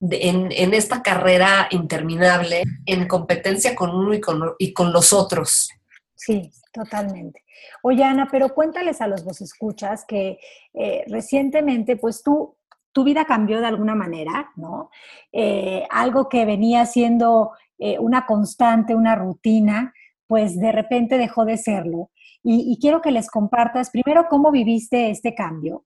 en, 0.00 0.52
en, 0.52 0.74
esta 0.74 1.02
carrera 1.02 1.68
interminable, 1.70 2.62
en 2.86 3.08
competencia 3.08 3.74
con 3.74 3.90
uno 3.94 4.12
y 4.12 4.20
con, 4.20 4.54
y 4.58 4.72
con 4.72 4.92
los 4.92 5.12
otros. 5.12 5.70
Sí, 6.14 6.50
totalmente. 6.72 7.41
Oye, 7.82 8.04
Ana, 8.04 8.28
pero 8.30 8.54
cuéntales 8.54 9.00
a 9.00 9.06
los 9.06 9.24
vos 9.24 9.40
escuchas 9.40 10.04
que 10.06 10.38
eh, 10.74 11.04
recientemente, 11.08 11.96
pues 11.96 12.22
tú, 12.22 12.56
tu 12.92 13.04
vida 13.04 13.24
cambió 13.24 13.60
de 13.60 13.66
alguna 13.66 13.94
manera, 13.94 14.50
¿no? 14.56 14.90
Eh, 15.32 15.86
algo 15.90 16.28
que 16.28 16.44
venía 16.44 16.86
siendo 16.86 17.52
eh, 17.78 17.98
una 17.98 18.26
constante, 18.26 18.94
una 18.94 19.14
rutina, 19.14 19.92
pues 20.26 20.58
de 20.58 20.72
repente 20.72 21.18
dejó 21.18 21.44
de 21.44 21.56
serlo. 21.56 22.10
Y, 22.44 22.76
quiero 22.80 23.00
que 23.00 23.12
les 23.12 23.30
compartas 23.30 23.90
primero 23.90 24.26
cómo 24.28 24.50
viviste 24.50 25.10
este 25.10 25.32
cambio 25.32 25.84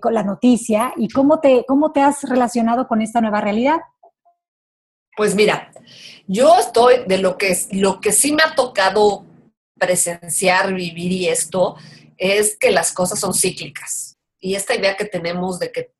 con 0.00 0.14
la 0.14 0.22
noticia 0.22 0.92
y 0.96 1.08
cómo 1.08 1.40
te, 1.40 1.64
cómo 1.66 1.90
te 1.90 2.00
has 2.00 2.22
relacionado 2.22 2.86
con 2.86 3.02
esta 3.02 3.20
nueva 3.20 3.40
realidad. 3.40 3.80
Pues 5.16 5.34
mira, 5.34 5.72
yo 6.26 6.56
estoy 6.58 7.04
de 7.06 7.18
lo 7.18 7.36
que, 7.36 7.54
lo 7.72 8.00
que 8.00 8.12
sí 8.12 8.32
me 8.32 8.42
ha 8.42 8.54
tocado 8.54 9.24
presenciar, 9.82 10.72
vivir 10.72 11.10
y 11.10 11.28
esto, 11.28 11.74
es 12.16 12.56
que 12.56 12.70
las 12.70 12.92
cosas 12.92 13.18
son 13.18 13.34
cíclicas. 13.34 14.16
Y 14.38 14.54
esta 14.54 14.76
idea 14.76 14.96
que 14.96 15.06
tenemos 15.06 15.58
de 15.58 15.72
que 15.72 15.92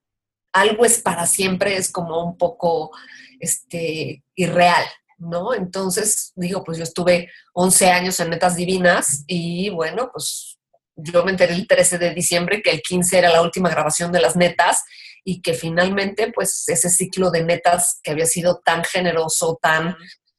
algo 0.53 0.85
es 0.85 1.01
para 1.01 1.27
siempre 1.27 1.77
es 1.77 1.91
como 1.91 2.25
un 2.25 2.39
poco 2.39 2.93
este, 3.41 4.23
irreal, 4.37 4.85
¿no? 5.19 5.53
Entonces, 5.53 6.33
digo, 6.37 6.63
pues 6.63 6.79
yo 6.79 6.85
estuve 6.85 7.29
11 7.55 7.91
años 7.91 8.21
en 8.21 8.31
Netas 8.31 8.55
Divinas 8.55 9.25
y 9.27 9.71
bueno, 9.71 10.11
pues 10.13 10.61
yo 10.95 11.25
me 11.25 11.33
enteré 11.33 11.55
el 11.55 11.67
13 11.67 11.99
de 11.99 12.15
diciembre 12.15 12.63
que 12.63 12.71
el 12.71 12.83
15 12.83 13.19
era 13.19 13.31
la 13.31 13.43
última 13.43 13.69
grabación 13.69 14.13
de 14.13 14.21
las 14.21 14.37
netas 14.37 14.85
y 15.25 15.43
que 15.43 15.55
finalmente, 15.55 16.31
pues 16.33 16.69
ese 16.69 16.89
ciclo 16.89 17.33
de 17.33 17.43
netas 17.43 17.99
que 18.01 18.13
había 18.13 18.27
sido 18.27 18.61
tan 18.65 18.85
generoso, 18.85 19.59
tan, 19.61 19.97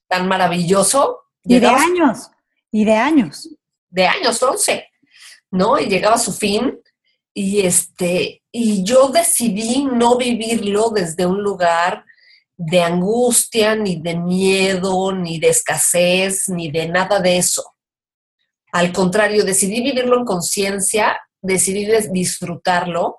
tan 0.07 0.29
maravilloso. 0.29 1.23
Y 1.43 1.59
de 1.59 1.67
años. 1.67 2.29
Y 2.73 2.85
de 2.85 2.95
años. 2.95 3.49
De 3.89 4.07
años, 4.07 4.41
11, 4.41 4.89
¿no? 5.51 5.79
Y 5.79 5.85
llegaba 5.85 6.15
a 6.15 6.19
su 6.19 6.33
fin 6.33 6.81
y 7.31 7.61
este 7.61 8.41
y 8.51 8.83
yo 8.83 9.09
decidí 9.09 9.85
no 9.85 10.17
vivirlo 10.17 10.89
desde 10.89 11.25
un 11.25 11.41
lugar 11.41 12.03
de 12.57 12.81
angustia, 12.81 13.75
ni 13.75 14.01
de 14.01 14.15
miedo, 14.15 15.11
ni 15.13 15.39
de 15.39 15.49
escasez, 15.49 16.49
ni 16.49 16.71
de 16.71 16.87
nada 16.87 17.19
de 17.19 17.37
eso. 17.37 17.63
Al 18.71 18.91
contrario, 18.91 19.43
decidí 19.43 19.81
vivirlo 19.81 20.17
en 20.17 20.25
conciencia, 20.25 21.19
decidí 21.41 21.87
disfrutarlo, 22.11 23.17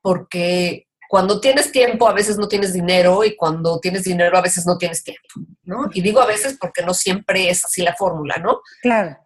porque 0.00 0.85
cuando 1.08 1.40
tienes 1.40 1.72
tiempo 1.72 2.08
a 2.08 2.12
veces 2.12 2.38
no 2.38 2.48
tienes 2.48 2.72
dinero 2.72 3.24
y 3.24 3.36
cuando 3.36 3.78
tienes 3.80 4.04
dinero 4.04 4.36
a 4.36 4.42
veces 4.42 4.66
no 4.66 4.76
tienes 4.78 5.02
tiempo, 5.02 5.28
¿no? 5.64 5.88
Y 5.92 6.00
digo 6.00 6.20
a 6.20 6.26
veces 6.26 6.56
porque 6.60 6.82
no 6.82 6.94
siempre 6.94 7.48
es 7.48 7.64
así 7.64 7.82
la 7.82 7.94
fórmula, 7.94 8.36
¿no? 8.38 8.60
Claro. 8.82 9.16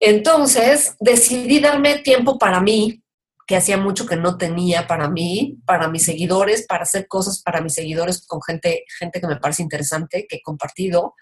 Entonces 0.00 0.96
decidí 0.98 1.60
darme 1.60 1.98
tiempo 1.98 2.38
para 2.38 2.60
mí, 2.60 3.02
que 3.46 3.56
hacía 3.56 3.76
mucho 3.76 4.06
que 4.06 4.16
no 4.16 4.38
tenía 4.38 4.86
para 4.86 5.08
mí, 5.10 5.58
para 5.66 5.88
mis 5.88 6.04
seguidores, 6.04 6.66
para 6.66 6.84
hacer 6.84 7.08
cosas 7.08 7.42
para 7.42 7.60
mis 7.60 7.74
seguidores 7.74 8.24
con 8.26 8.40
gente, 8.42 8.84
gente 8.98 9.20
que 9.20 9.26
me 9.26 9.36
parece 9.36 9.62
interesante, 9.62 10.26
que 10.28 10.36
he 10.36 10.42
compartido, 10.42 11.14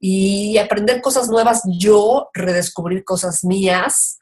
y 0.00 0.56
aprender 0.58 1.00
cosas 1.00 1.28
nuevas 1.28 1.62
yo, 1.78 2.28
redescubrir 2.32 3.04
cosas 3.04 3.42
mías, 3.42 4.18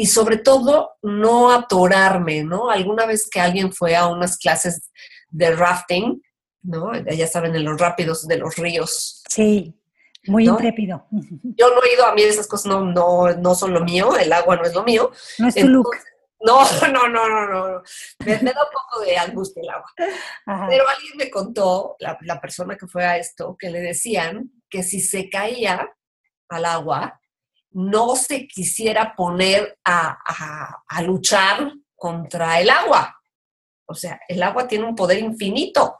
y 0.00 0.06
sobre 0.06 0.36
todo 0.36 0.92
no 1.02 1.50
atorarme, 1.50 2.44
¿no? 2.44 2.70
Alguna 2.70 3.04
vez 3.04 3.28
que 3.28 3.40
alguien 3.40 3.72
fue 3.72 3.96
a 3.96 4.06
unas 4.06 4.38
clases 4.38 4.92
de 5.28 5.50
rafting, 5.50 6.22
¿no? 6.62 6.92
Ya 6.94 7.26
saben, 7.26 7.56
en 7.56 7.64
los 7.64 7.80
rápidos 7.80 8.26
de 8.28 8.38
los 8.38 8.54
ríos. 8.56 9.24
Sí, 9.28 9.74
muy 10.28 10.46
intrépido. 10.46 11.04
Yo 11.10 11.74
no 11.74 11.82
he 11.82 11.94
ido, 11.94 12.06
a 12.06 12.14
mí 12.14 12.22
esas 12.22 12.46
cosas 12.46 12.66
no, 12.66 12.84
no, 12.84 13.32
no 13.32 13.54
son 13.56 13.74
lo 13.74 13.80
mío, 13.80 14.16
el 14.16 14.32
agua 14.32 14.54
no 14.54 14.62
es 14.62 14.72
lo 14.72 14.84
mío. 14.84 15.10
No 15.38 15.48
es 15.48 15.56
tu 15.56 15.66
look. 15.66 15.90
No, 16.40 16.62
no, 16.92 17.08
no, 17.08 17.28
no, 17.28 17.46
no. 17.48 17.82
Me, 18.24 18.36
da 18.36 18.62
un 18.62 18.70
poco 18.72 19.00
de 19.04 19.18
angustia 19.18 19.60
el 19.60 19.70
agua. 19.70 19.92
Pero 20.68 20.88
alguien 20.88 21.16
me 21.16 21.28
contó, 21.32 21.96
la, 21.98 22.16
la 22.20 22.40
persona 22.40 22.76
que 22.76 22.86
fue 22.86 23.04
a 23.04 23.16
esto, 23.18 23.56
que 23.58 23.70
le 23.70 23.80
decían 23.80 24.48
que 24.70 24.84
si 24.84 25.00
se 25.00 25.28
caía 25.28 25.90
al 26.48 26.64
agua, 26.64 27.20
no 27.72 28.16
se 28.16 28.46
quisiera 28.46 29.14
poner 29.14 29.78
a, 29.84 30.18
luchar 31.02 31.72
contra 31.94 32.60
el 32.60 32.70
agua. 32.70 33.16
O 33.86 33.94
sea, 33.94 34.20
el 34.28 34.42
agua 34.42 34.66
tiene 34.68 34.84
un 34.84 34.94
poder 34.94 35.18
infinito. 35.18 35.96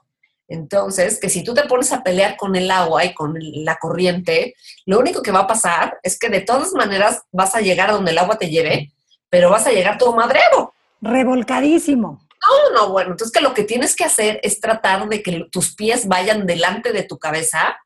Entonces, 0.46 1.20
que 1.20 1.28
si 1.28 1.44
tú 1.44 1.52
te 1.52 1.64
pones 1.64 1.92
a 1.92 2.02
pelear 2.02 2.36
con 2.36 2.56
el 2.56 2.70
agua 2.70 3.04
y 3.04 3.12
con 3.12 3.34
la 3.38 3.76
corriente, 3.76 4.54
lo 4.86 4.98
único 4.98 5.22
que 5.22 5.30
va 5.30 5.40
a 5.40 5.46
pasar 5.46 5.98
es 6.02 6.18
que 6.18 6.30
de 6.30 6.40
todas 6.40 6.72
maneras 6.72 7.22
vas 7.32 7.54
a 7.54 7.60
llegar 7.60 7.90
a 7.90 7.92
donde 7.92 8.12
el 8.12 8.18
agua 8.18 8.38
te 8.38 8.48
lleve, 8.48 8.92
pero 9.28 9.50
vas 9.50 9.66
a 9.66 9.72
llegar 9.72 9.98
todo 9.98 10.14
madrero. 10.16 10.72
Revolcadísimo. 11.02 12.26
No, 12.40 12.80
no, 12.80 12.92
bueno, 12.92 13.10
entonces 13.10 13.32
que 13.32 13.42
lo 13.42 13.52
que 13.52 13.64
tienes 13.64 13.94
que 13.94 14.04
hacer 14.04 14.40
es 14.42 14.60
tratar 14.60 15.06
de 15.08 15.22
que 15.22 15.46
tus 15.50 15.74
pies 15.74 16.08
vayan 16.08 16.46
delante 16.46 16.92
de 16.92 17.02
tu 17.02 17.18
cabeza 17.18 17.76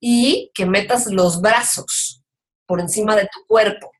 y 0.00 0.50
que 0.54 0.66
metas 0.66 1.06
los 1.06 1.40
brazos 1.40 2.17
por 2.68 2.80
encima 2.80 3.16
de 3.16 3.22
tu 3.22 3.46
cuerpo, 3.46 3.90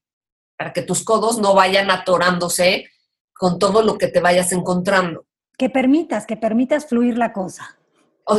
para 0.56 0.72
que 0.72 0.82
tus 0.82 1.02
codos 1.02 1.38
no 1.38 1.54
vayan 1.54 1.90
atorándose 1.90 2.84
con 3.32 3.58
todo 3.58 3.82
lo 3.82 3.96
que 3.96 4.08
te 4.08 4.20
vayas 4.20 4.52
encontrando. 4.52 5.24
Que 5.56 5.70
permitas, 5.70 6.26
que 6.26 6.36
permitas 6.36 6.86
fluir 6.86 7.16
la 7.16 7.32
cosa. 7.32 7.78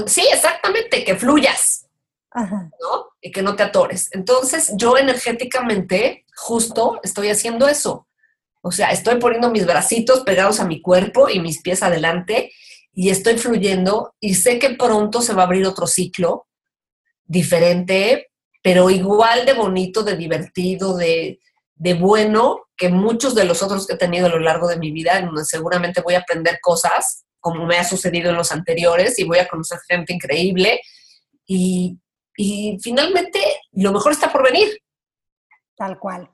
sí, 0.06 0.26
exactamente, 0.32 1.04
que 1.04 1.16
fluyas. 1.16 1.88
¿no? 2.36 3.08
Y 3.20 3.32
que 3.32 3.42
no 3.42 3.56
te 3.56 3.64
atores. 3.64 4.10
Entonces, 4.12 4.72
yo 4.76 4.98
energéticamente, 4.98 6.26
justo, 6.36 7.00
estoy 7.04 7.30
haciendo 7.30 7.68
eso. 7.68 8.08
O 8.62 8.72
sea, 8.72 8.92
estoy 8.92 9.16
poniendo 9.20 9.50
mis 9.50 9.66
bracitos 9.66 10.22
pegados 10.22 10.60
a 10.60 10.66
mi 10.66 10.80
cuerpo 10.82 11.28
y 11.28 11.40
mis 11.40 11.62
pies 11.62 11.82
adelante 11.82 12.52
y 12.94 13.10
estoy 13.10 13.38
fluyendo 13.38 14.14
y 14.20 14.36
sé 14.36 14.60
que 14.60 14.72
pronto 14.72 15.22
se 15.22 15.34
va 15.34 15.44
a 15.44 15.46
abrir 15.46 15.66
otro 15.66 15.88
ciclo 15.88 16.48
diferente, 17.26 18.29
pero 18.62 18.90
igual 18.90 19.46
de 19.46 19.54
bonito, 19.54 20.04
de 20.04 20.16
divertido, 20.16 20.98
de, 20.98 21.40
bueno 22.00 22.62
que 22.76 22.90
muchos 22.90 23.36
de 23.36 23.46
los 23.46 23.64
otros 23.64 23.88
que 23.88 23.94
he 23.94 23.98
tenido 23.98 24.28
a 24.28 24.30
lo 24.30 24.40
largo 24.40 24.68
de 24.68 24.78
mi 24.78 24.92
vida, 24.92 25.18
en 25.18 25.28
donde 25.28 25.46
seguramente 25.46 26.02
voy 26.02 26.16
a 26.16 26.20
aprender 26.20 26.60
cosas, 26.62 27.26
como 27.40 27.66
me 27.66 27.78
ha 27.78 27.84
sucedido 27.84 28.30
en 28.30 28.38
los 28.38 28.52
anteriores, 28.52 29.18
y 29.20 29.24
voy 29.24 29.40
a 29.40 29.48
conocer 29.48 29.80
gente 29.88 30.14
increíble. 30.14 30.82
Y, 31.46 31.98
y 32.36 32.78
finalmente, 32.82 33.40
lo 33.72 33.92
mejor 33.92 34.12
está 34.12 34.32
por 34.32 34.44
venir. 34.44 34.68
Tal 35.76 35.98
cual, 36.00 36.30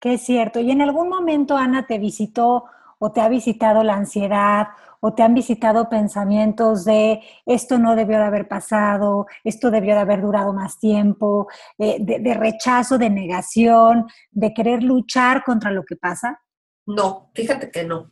que 0.00 0.14
es 0.14 0.22
cierto. 0.22 0.60
Y 0.60 0.70
en 0.70 0.82
algún 0.82 1.08
momento, 1.08 1.56
Ana, 1.56 1.86
te 1.86 1.98
visitó 1.98 2.64
o 2.98 3.12
te 3.12 3.20
ha 3.20 3.28
visitado 3.28 3.82
la 3.82 3.94
ansiedad 3.94 4.68
o 5.00 5.14
te 5.14 5.22
han 5.22 5.34
visitado 5.34 5.88
pensamientos 5.88 6.84
de 6.84 7.20
esto 7.46 7.78
no 7.78 7.94
debió 7.94 8.18
de 8.18 8.24
haber 8.24 8.48
pasado, 8.48 9.26
esto 9.44 9.70
debió 9.70 9.94
de 9.94 10.00
haber 10.00 10.22
durado 10.22 10.52
más 10.52 10.78
tiempo, 10.78 11.48
eh, 11.78 11.98
de, 12.00 12.34
rechazo, 12.34 12.98
de 12.98 13.10
negación, 13.10 14.06
de 14.30 14.52
querer 14.52 14.82
luchar 14.82 15.44
contra 15.44 15.70
lo 15.70 15.84
que 15.84 15.96
pasa? 15.96 16.40
No, 16.86 17.30
fíjate 17.34 17.70
que 17.70 17.84
no. 17.84 18.10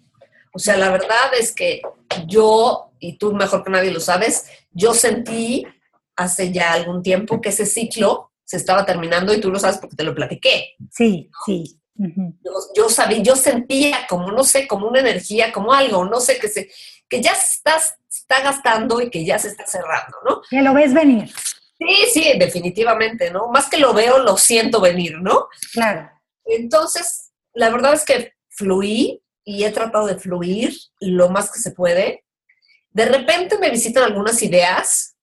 O 0.53 0.59
sea, 0.59 0.77
la 0.77 0.91
verdad 0.91 1.35
es 1.39 1.55
que 1.55 1.83
yo, 2.27 2.93
y 2.99 3.19
tú 3.19 3.33
mejor 3.33 3.63
que 3.63 3.71
nadie 3.71 3.91
lo 3.91 4.01
sabes, 4.01 4.49
yo 4.71 4.95
sentí 4.95 5.67
hace 6.17 6.51
ya 6.51 6.73
algún 6.73 7.03
tiempo 7.03 7.41
que 7.41 7.51
ese 7.51 7.67
ciclo 7.67 8.33
se 8.45 8.57
estaba 8.57 8.87
terminando 8.87 9.35
y 9.35 9.41
tú 9.41 9.51
lo 9.51 9.59
sabes 9.59 9.79
porque 9.79 9.97
te 9.97 10.05
lo 10.05 10.15
platiqué. 10.15 10.77
Sí, 10.91 11.31
sí 11.45 11.81
yo, 12.75 12.89
sabía, 12.89 13.19
yo 13.19 13.37
sentía 13.37 14.07
como, 14.09 14.31
no 14.33 14.45
sé, 14.45 14.67
como 14.67 14.89
una 14.89 15.01
energía, 15.01 15.53
como 15.53 15.73
algo, 15.73 16.05
no 16.05 16.21
sé, 16.21 16.39
que, 16.39 16.49
se, 16.49 16.71
que 17.09 17.21
ya 17.21 17.33
estás, 17.33 17.97
está 18.11 18.41
gastando 18.43 19.01
y 19.01 19.11
que 19.11 19.25
ya 19.25 19.39
se 19.39 19.49
está 19.49 19.67
cerrando, 19.67 20.17
¿no? 20.29 20.43
Que 20.49 20.63
lo 20.63 20.75
ves 20.75 20.93
venir. 20.93 21.33
Sí, 21.79 21.97
sí, 22.13 22.33
definitivamente, 22.39 23.31
¿no? 23.31 23.49
Más 23.49 23.69
que 23.69 23.79
lo 23.79 23.93
veo, 23.93 24.19
lo 24.19 24.37
siento 24.37 24.81
venir, 24.81 25.21
¿no? 25.21 25.49
Claro. 25.73 26.11
Entonces, 26.45 27.33
la 27.53 27.71
verdad 27.71 27.95
es 27.95 28.05
que 28.05 28.33
fluí 28.49 29.23
y 29.45 29.65
he 29.65 29.71
tratado 29.71 30.07
de 30.07 30.19
fluir 30.19 30.77
lo 31.01 31.29
más 31.29 31.53
que 31.53 31.61
se 31.61 31.71
puede. 31.71 32.25
De 32.91 33.05
repente 33.05 33.59
me 33.59 33.71
visitan 33.71 34.05
algunas 34.05 34.43
ideas 34.43 35.17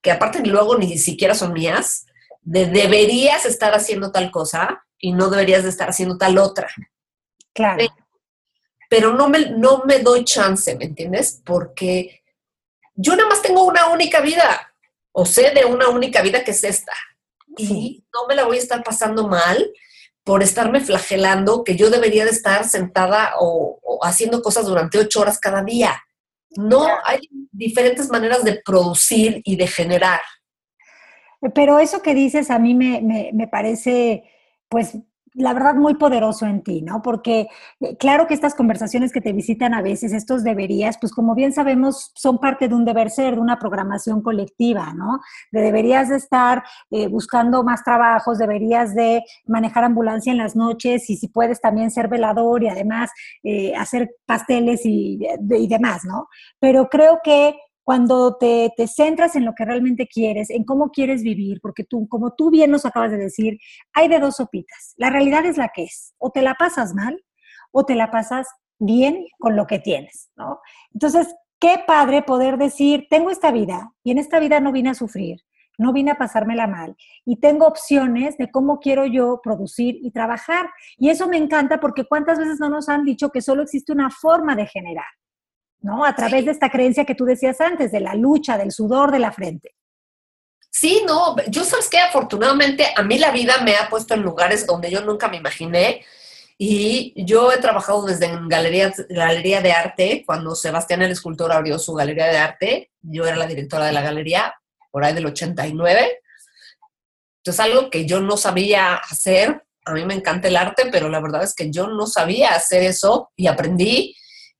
que 0.00 0.12
aparte 0.12 0.40
luego 0.44 0.78
ni 0.78 0.98
siquiera 0.98 1.34
son 1.34 1.52
mías, 1.52 2.06
de 2.42 2.66
deberías 2.66 3.44
estar 3.44 3.74
haciendo 3.74 4.12
tal 4.12 4.30
cosa, 4.30 4.85
y 5.06 5.12
no 5.12 5.30
deberías 5.30 5.62
de 5.62 5.68
estar 5.68 5.88
haciendo 5.88 6.18
tal 6.18 6.36
otra. 6.36 6.68
Claro. 7.54 7.84
Pero 8.90 9.14
no 9.14 9.28
me, 9.28 9.50
no 9.50 9.84
me 9.84 10.00
doy 10.00 10.24
chance, 10.24 10.74
¿me 10.74 10.86
entiendes? 10.86 11.40
Porque 11.44 12.24
yo 12.96 13.14
nada 13.14 13.28
más 13.28 13.40
tengo 13.40 13.62
una 13.62 13.86
única 13.90 14.20
vida, 14.20 14.74
o 15.12 15.24
sé 15.24 15.52
de 15.52 15.64
una 15.64 15.90
única 15.90 16.22
vida 16.22 16.42
que 16.42 16.50
es 16.50 16.64
esta. 16.64 16.92
Y 17.56 18.04
no 18.12 18.26
me 18.26 18.34
la 18.34 18.42
voy 18.42 18.56
a 18.56 18.60
estar 18.60 18.82
pasando 18.82 19.28
mal 19.28 19.70
por 20.24 20.42
estarme 20.42 20.80
flagelando 20.80 21.62
que 21.62 21.76
yo 21.76 21.88
debería 21.88 22.24
de 22.24 22.32
estar 22.32 22.68
sentada 22.68 23.34
o, 23.38 23.78
haciendo 24.02 24.42
cosas 24.42 24.66
durante 24.66 24.98
ocho 24.98 25.20
horas 25.20 25.38
cada 25.38 25.62
día. 25.62 26.02
No, 26.56 26.84
hay 27.04 27.20
diferentes 27.52 28.10
maneras 28.10 28.42
de 28.42 28.60
producir 28.60 29.40
y 29.44 29.54
de 29.54 29.68
generar. 29.68 30.20
Pero 31.54 31.78
eso 31.78 32.02
que 32.02 32.12
dices 32.12 32.50
a 32.50 32.58
mí 32.58 32.74
me, 32.74 33.00
me, 33.02 33.30
me 33.32 33.46
parece 33.46 34.24
pues 34.76 34.94
la 35.32 35.54
verdad 35.54 35.74
muy 35.74 35.94
poderoso 35.94 36.44
en 36.44 36.62
ti, 36.62 36.82
¿no? 36.82 37.00
Porque 37.00 37.48
eh, 37.80 37.96
claro 37.96 38.26
que 38.26 38.34
estas 38.34 38.54
conversaciones 38.54 39.10
que 39.10 39.22
te 39.22 39.32
visitan 39.32 39.72
a 39.72 39.80
veces, 39.80 40.12
estos 40.12 40.44
deberías, 40.44 40.98
pues 41.00 41.14
como 41.14 41.34
bien 41.34 41.54
sabemos, 41.54 42.12
son 42.14 42.36
parte 42.36 42.68
de 42.68 42.74
un 42.74 42.84
deber 42.84 43.08
ser, 43.08 43.36
de 43.36 43.40
una 43.40 43.58
programación 43.58 44.20
colectiva, 44.20 44.92
¿no? 44.92 45.20
De 45.50 45.62
deberías 45.62 46.10
de 46.10 46.16
estar 46.16 46.62
eh, 46.90 47.06
buscando 47.06 47.64
más 47.64 47.84
trabajos, 47.84 48.36
deberías 48.36 48.94
de 48.94 49.22
manejar 49.46 49.84
ambulancia 49.84 50.30
en 50.30 50.36
las 50.36 50.56
noches 50.56 51.08
y 51.08 51.16
si 51.16 51.28
puedes 51.28 51.58
también 51.58 51.90
ser 51.90 52.08
velador 52.08 52.62
y 52.62 52.68
además 52.68 53.10
eh, 53.42 53.74
hacer 53.76 54.10
pasteles 54.26 54.84
y, 54.84 55.20
y 55.48 55.68
demás, 55.68 56.04
¿no? 56.04 56.28
Pero 56.60 56.90
creo 56.90 57.20
que 57.24 57.56
cuando 57.86 58.36
te, 58.36 58.72
centras 58.88 59.36
en 59.36 59.44
lo 59.44 59.54
que 59.54 59.64
realmente 59.64 60.08
quieres, 60.08 60.50
en 60.50 60.64
cómo 60.64 60.90
quieres 60.90 61.22
vivir, 61.22 61.60
porque 61.62 61.84
tú, 61.84 62.08
como 62.08 62.34
tú 62.34 62.50
bien 62.50 62.72
nos 62.72 62.84
acabas 62.84 63.12
de 63.12 63.16
decir, 63.16 63.60
hay 63.92 64.08
de 64.08 64.18
dos 64.18 64.38
sopitas. 64.38 64.94
La 64.96 65.08
realidad 65.08 65.46
es 65.46 65.56
la 65.56 65.68
que 65.68 65.84
es. 65.84 66.12
O 66.18 66.30
te 66.30 66.42
la 66.42 66.54
pasas 66.54 66.94
mal 66.94 67.22
o 67.70 67.84
te 67.84 67.94
la 67.94 68.10
pasas 68.10 68.48
bien 68.80 69.24
con 69.38 69.54
lo 69.54 69.68
que 69.68 69.78
tienes, 69.78 70.32
¿no? 70.34 70.58
Entonces, 70.94 71.32
qué 71.60 71.76
padre 71.86 72.22
poder 72.22 72.58
decir, 72.58 73.06
tengo 73.08 73.30
esta 73.30 73.52
vida 73.52 73.92
y 74.02 74.10
en 74.10 74.18
esta 74.18 74.40
vida 74.40 74.58
no 74.58 74.72
vine 74.72 74.90
a 74.90 74.94
sufrir, 74.94 75.42
no 75.78 75.92
vine 75.92 76.10
a 76.10 76.18
pasármela 76.18 76.66
mal 76.66 76.96
y 77.24 77.38
tengo 77.38 77.68
opciones 77.68 78.36
de 78.36 78.50
cómo 78.50 78.80
quiero 78.80 79.06
yo 79.06 79.38
producir 79.44 79.94
y 80.02 80.10
trabajar. 80.10 80.70
Y 80.96 81.10
eso 81.10 81.28
me 81.28 81.36
encanta 81.36 81.78
porque 81.78 82.04
cuántas 82.04 82.40
veces 82.40 82.58
no 82.58 82.68
nos 82.68 82.88
han 82.88 83.04
dicho 83.04 83.30
que 83.30 83.42
solo 83.42 83.62
existe 83.62 83.92
una 83.92 84.10
forma 84.10 84.56
de 84.56 84.66
generar. 84.66 85.06
¿No? 85.86 86.04
A 86.04 86.16
través 86.16 86.44
de 86.44 86.50
esta 86.50 86.68
creencia 86.68 87.04
que 87.04 87.14
tú 87.14 87.24
decías 87.24 87.60
antes, 87.60 87.92
de 87.92 88.00
la 88.00 88.16
lucha, 88.16 88.58
del 88.58 88.72
sudor 88.72 89.12
de 89.12 89.20
la 89.20 89.30
frente. 89.30 89.76
Sí, 90.68 91.04
no, 91.06 91.36
yo 91.48 91.64
sabes 91.64 91.88
que 91.88 91.98
afortunadamente 91.98 92.88
a 92.94 93.02
mí 93.02 93.18
la 93.18 93.30
vida 93.30 93.54
me 93.62 93.76
ha 93.76 93.88
puesto 93.88 94.12
en 94.12 94.22
lugares 94.22 94.66
donde 94.66 94.90
yo 94.90 95.00
nunca 95.02 95.28
me 95.28 95.36
imaginé 95.36 96.04
y 96.58 97.14
yo 97.24 97.52
he 97.52 97.58
trabajado 97.58 98.04
desde 98.04 98.26
en 98.26 98.48
galería, 98.48 98.92
galería 99.08 99.62
de 99.62 99.72
arte, 99.72 100.24
cuando 100.26 100.56
Sebastián 100.56 101.02
el 101.02 101.12
escultor 101.12 101.52
abrió 101.52 101.78
su 101.78 101.94
galería 101.94 102.26
de 102.26 102.36
arte, 102.36 102.90
yo 103.00 103.24
era 103.24 103.36
la 103.36 103.46
directora 103.46 103.86
de 103.86 103.92
la 103.92 104.02
galería 104.02 104.54
por 104.90 105.04
ahí 105.04 105.14
del 105.14 105.26
89. 105.26 106.20
Entonces 107.38 107.60
algo 107.60 107.90
que 107.90 108.06
yo 108.06 108.20
no 108.20 108.36
sabía 108.36 108.96
hacer, 108.96 109.62
a 109.84 109.92
mí 109.92 110.04
me 110.04 110.14
encanta 110.14 110.48
el 110.48 110.56
arte, 110.56 110.88
pero 110.90 111.08
la 111.08 111.20
verdad 111.20 111.44
es 111.44 111.54
que 111.54 111.70
yo 111.70 111.86
no 111.86 112.08
sabía 112.08 112.54
hacer 112.54 112.82
eso 112.82 113.30
y 113.36 113.46
aprendí 113.46 114.16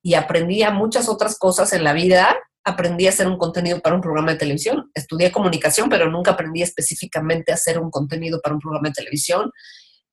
y 0.07 0.15
aprendí 0.15 0.63
a 0.63 0.71
muchas 0.71 1.09
otras 1.09 1.37
cosas 1.37 1.73
en 1.73 1.83
la 1.83 1.93
vida. 1.93 2.39
Aprendí 2.63 3.09
a 3.09 3.11
hacer 3.11 3.27
un 3.27 3.37
contenido 3.37 3.81
para 3.81 3.97
un 3.97 4.01
programa 4.01 4.31
de 4.31 4.39
televisión. 4.39 4.89
Estudié 4.95 5.33
comunicación, 5.33 5.89
pero 5.89 6.09
nunca 6.09 6.31
aprendí 6.31 6.63
específicamente 6.63 7.51
a 7.51 7.57
hacer 7.57 7.81
un 7.81 7.91
contenido 7.91 8.41
para 8.41 8.55
un 8.55 8.61
programa 8.61 8.89
de 8.91 8.95
televisión. 8.95 9.51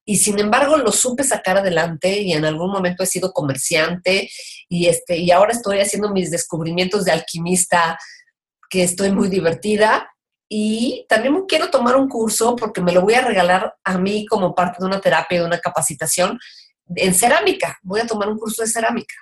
Y 0.03 0.17
sin 0.17 0.39
embargo 0.39 0.77
lo 0.77 0.91
supe 0.91 1.23
sacar 1.23 1.59
adelante 1.59 2.21
y 2.21 2.33
en 2.33 2.43
algún 2.43 2.71
momento 2.71 3.03
he 3.03 3.05
sido 3.05 3.31
comerciante 3.33 4.31
y, 4.67 4.87
este, 4.87 5.17
y 5.17 5.29
ahora 5.29 5.51
estoy 5.51 5.77
haciendo 5.77 6.09
mis 6.09 6.31
descubrimientos 6.31 7.05
de 7.05 7.11
alquimista, 7.11 7.99
que 8.71 8.81
estoy 8.81 9.11
muy 9.11 9.29
divertida. 9.29 10.09
Y 10.49 11.05
también 11.07 11.45
quiero 11.47 11.69
tomar 11.69 11.95
un 11.97 12.09
curso 12.09 12.55
porque 12.55 12.81
me 12.81 12.93
lo 12.93 13.01
voy 13.01 13.13
a 13.13 13.21
regalar 13.21 13.75
a 13.83 13.99
mí 13.99 14.25
como 14.25 14.55
parte 14.55 14.77
de 14.79 14.87
una 14.87 14.99
terapia, 14.99 15.41
de 15.41 15.45
una 15.45 15.59
capacitación 15.59 16.39
en 16.95 17.13
cerámica. 17.13 17.77
Voy 17.83 18.01
a 18.01 18.07
tomar 18.07 18.27
un 18.27 18.39
curso 18.39 18.63
de 18.63 18.67
cerámica. 18.67 19.13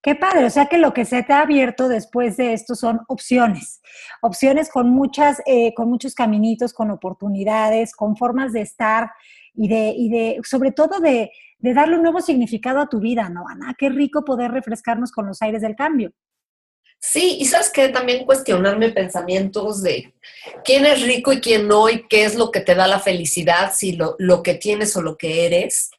Qué 0.00 0.14
padre, 0.14 0.44
o 0.44 0.50
sea 0.50 0.66
que 0.66 0.78
lo 0.78 0.94
que 0.94 1.04
se 1.04 1.24
te 1.24 1.32
ha 1.32 1.40
abierto 1.40 1.88
después 1.88 2.36
de 2.36 2.52
esto 2.52 2.76
son 2.76 3.00
opciones, 3.08 3.80
opciones 4.22 4.70
con 4.70 4.90
muchas, 4.90 5.42
eh, 5.44 5.74
con 5.74 5.90
muchos 5.90 6.14
caminitos, 6.14 6.72
con 6.72 6.90
oportunidades, 6.92 7.94
con 7.94 8.16
formas 8.16 8.52
de 8.52 8.60
estar 8.60 9.10
y 9.54 9.66
de, 9.66 9.92
y 9.96 10.08
de 10.08 10.40
sobre 10.44 10.70
todo 10.70 11.00
de, 11.00 11.32
de 11.58 11.74
darle 11.74 11.96
un 11.96 12.02
nuevo 12.02 12.20
significado 12.20 12.80
a 12.80 12.88
tu 12.88 13.00
vida, 13.00 13.28
¿no, 13.28 13.48
Ana? 13.48 13.74
Qué 13.76 13.88
rico 13.88 14.24
poder 14.24 14.52
refrescarnos 14.52 15.10
con 15.10 15.26
los 15.26 15.42
aires 15.42 15.62
del 15.62 15.74
cambio. 15.74 16.12
Sí, 17.00 17.38
y 17.40 17.44
sabes 17.44 17.70
que 17.70 17.88
también 17.88 18.24
cuestionarme 18.24 18.90
pensamientos 18.90 19.82
de 19.82 20.14
quién 20.64 20.84
es 20.84 21.02
rico 21.02 21.32
y 21.32 21.40
quién 21.40 21.68
no, 21.68 21.88
y 21.88 22.06
qué 22.08 22.24
es 22.24 22.34
lo 22.34 22.50
que 22.50 22.60
te 22.60 22.74
da 22.74 22.86
la 22.86 22.98
felicidad, 22.98 23.72
si 23.74 23.92
lo, 23.92 24.16
lo 24.18 24.42
que 24.42 24.54
tienes 24.54 24.96
o 24.96 25.02
lo 25.02 25.16
que 25.16 25.46
eres. 25.46 25.90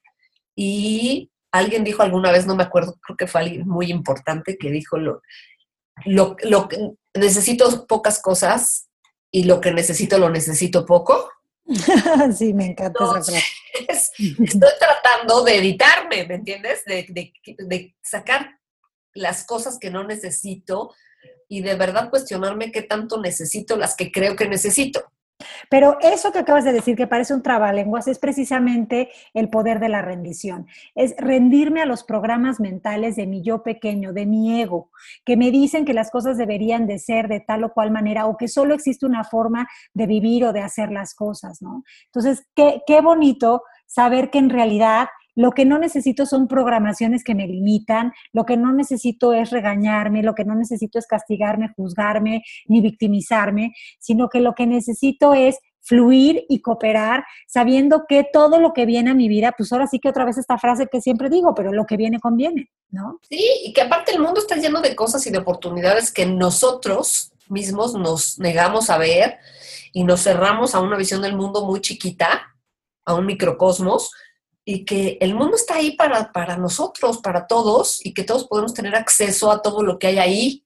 Y 0.55 1.31
alguien 1.51 1.83
dijo 1.83 2.03
alguna 2.03 2.31
vez, 2.31 2.45
no 2.45 2.55
me 2.55 2.63
acuerdo, 2.63 2.97
creo 3.01 3.17
que 3.17 3.27
fue 3.27 3.41
alguien 3.41 3.67
muy 3.67 3.91
importante 3.91 4.57
que 4.57 4.69
dijo 4.69 4.97
lo, 4.97 5.21
lo, 6.05 6.35
lo 6.43 6.67
que 6.67 6.77
necesito 7.13 7.87
pocas 7.87 8.21
cosas 8.21 8.89
y 9.31 9.43
lo 9.43 9.61
que 9.61 9.71
necesito 9.71 10.17
lo 10.17 10.29
necesito 10.29 10.85
poco. 10.85 11.29
sí, 12.35 12.53
me 12.53 12.67
encanta 12.67 13.03
esa 13.03 13.13
frase. 13.13 13.43
Estoy 13.87 14.71
tratando 14.79 15.43
de 15.43 15.57
editarme, 15.57 16.25
¿me 16.25 16.35
entiendes? 16.35 16.83
De, 16.85 17.05
de, 17.09 17.33
de, 17.59 17.95
sacar 18.01 18.59
las 19.13 19.45
cosas 19.45 19.77
que 19.79 19.91
no 19.91 20.03
necesito 20.03 20.93
y 21.47 21.61
de 21.61 21.75
verdad 21.75 22.09
cuestionarme 22.09 22.71
qué 22.71 22.81
tanto 22.81 23.19
necesito 23.21 23.75
las 23.75 23.95
que 23.95 24.11
creo 24.11 24.35
que 24.35 24.47
necesito. 24.47 25.11
Pero 25.69 25.97
eso 26.01 26.31
que 26.31 26.39
acabas 26.39 26.63
de 26.63 26.73
decir, 26.73 26.95
que 26.95 27.07
parece 27.07 27.33
un 27.33 27.41
trabalenguas, 27.41 28.07
es 28.07 28.19
precisamente 28.19 29.09
el 29.33 29.49
poder 29.49 29.79
de 29.79 29.89
la 29.89 30.01
rendición. 30.01 30.67
Es 30.95 31.15
rendirme 31.17 31.81
a 31.81 31.85
los 31.85 32.03
programas 32.03 32.59
mentales 32.59 33.15
de 33.15 33.27
mi 33.27 33.41
yo 33.41 33.63
pequeño, 33.63 34.13
de 34.13 34.25
mi 34.25 34.61
ego, 34.61 34.91
que 35.25 35.37
me 35.37 35.51
dicen 35.51 35.85
que 35.85 35.93
las 35.93 36.11
cosas 36.11 36.37
deberían 36.37 36.87
de 36.87 36.99
ser 36.99 37.27
de 37.27 37.39
tal 37.39 37.63
o 37.63 37.73
cual 37.73 37.91
manera 37.91 38.25
o 38.25 38.37
que 38.37 38.47
solo 38.47 38.73
existe 38.73 39.05
una 39.05 39.23
forma 39.23 39.67
de 39.93 40.07
vivir 40.07 40.45
o 40.45 40.53
de 40.53 40.61
hacer 40.61 40.91
las 40.91 41.15
cosas, 41.15 41.61
¿no? 41.61 41.83
Entonces, 42.05 42.45
qué, 42.55 42.81
qué 42.85 43.01
bonito 43.01 43.63
saber 43.85 44.29
que 44.29 44.37
en 44.37 44.49
realidad 44.49 45.07
lo 45.39 45.51
que 45.51 45.63
no 45.63 45.79
necesito 45.79 46.25
son 46.25 46.49
programaciones 46.49 47.23
que 47.23 47.33
me 47.33 47.47
limitan, 47.47 48.11
lo 48.33 48.45
que 48.45 48.57
no 48.57 48.73
necesito 48.73 49.31
es 49.31 49.51
regañarme, 49.51 50.21
lo 50.21 50.35
que 50.35 50.43
no 50.43 50.53
necesito 50.53 50.99
es 50.99 51.07
castigarme, 51.07 51.71
juzgarme, 51.77 52.43
ni 52.65 52.81
victimizarme, 52.81 53.73
sino 53.99 54.27
que 54.27 54.41
lo 54.41 54.53
que 54.53 54.67
necesito 54.67 55.33
es 55.33 55.57
fluir 55.79 56.43
y 56.49 56.59
cooperar, 56.59 57.23
sabiendo 57.47 58.03
que 58.05 58.27
todo 58.33 58.59
lo 58.59 58.73
que 58.73 58.85
viene 58.85 59.11
a 59.11 59.13
mi 59.13 59.29
vida, 59.29 59.53
pues 59.57 59.71
ahora 59.71 59.87
sí 59.87 59.99
que 59.99 60.09
otra 60.09 60.25
vez 60.25 60.37
esta 60.37 60.57
frase 60.57 60.87
que 60.91 60.99
siempre 60.99 61.29
digo, 61.29 61.55
pero 61.55 61.71
lo 61.71 61.85
que 61.85 61.95
viene 61.95 62.19
conviene, 62.19 62.69
¿no? 62.89 63.21
Sí, 63.29 63.41
y 63.63 63.71
que 63.71 63.83
aparte 63.83 64.11
el 64.11 64.19
mundo 64.19 64.41
está 64.41 64.57
lleno 64.57 64.81
de 64.81 64.93
cosas 64.93 65.25
y 65.25 65.31
de 65.31 65.37
oportunidades 65.37 66.11
que 66.11 66.25
nosotros 66.25 67.31
mismos 67.47 67.93
nos 67.93 68.39
negamos 68.39 68.89
a 68.89 68.97
ver 68.97 69.37
y 69.93 70.03
nos 70.03 70.21
cerramos 70.21 70.75
a 70.75 70.81
una 70.81 70.97
visión 70.97 71.21
del 71.21 71.37
mundo 71.37 71.65
muy 71.65 71.79
chiquita, 71.79 72.41
a 73.05 73.13
un 73.13 73.25
microcosmos, 73.25 74.11
y 74.71 74.85
que 74.85 75.17
el 75.19 75.33
mundo 75.33 75.55
está 75.55 75.77
ahí 75.77 75.95
para, 75.95 76.31
para 76.31 76.55
nosotros, 76.55 77.17
para 77.23 77.47
todos, 77.47 78.05
y 78.05 78.13
que 78.13 78.23
todos 78.23 78.47
podemos 78.47 78.71
tener 78.71 78.95
acceso 78.95 79.49
a 79.49 79.63
todo 79.63 79.81
lo 79.81 79.97
que 79.97 80.05
hay 80.05 80.19
ahí. 80.19 80.65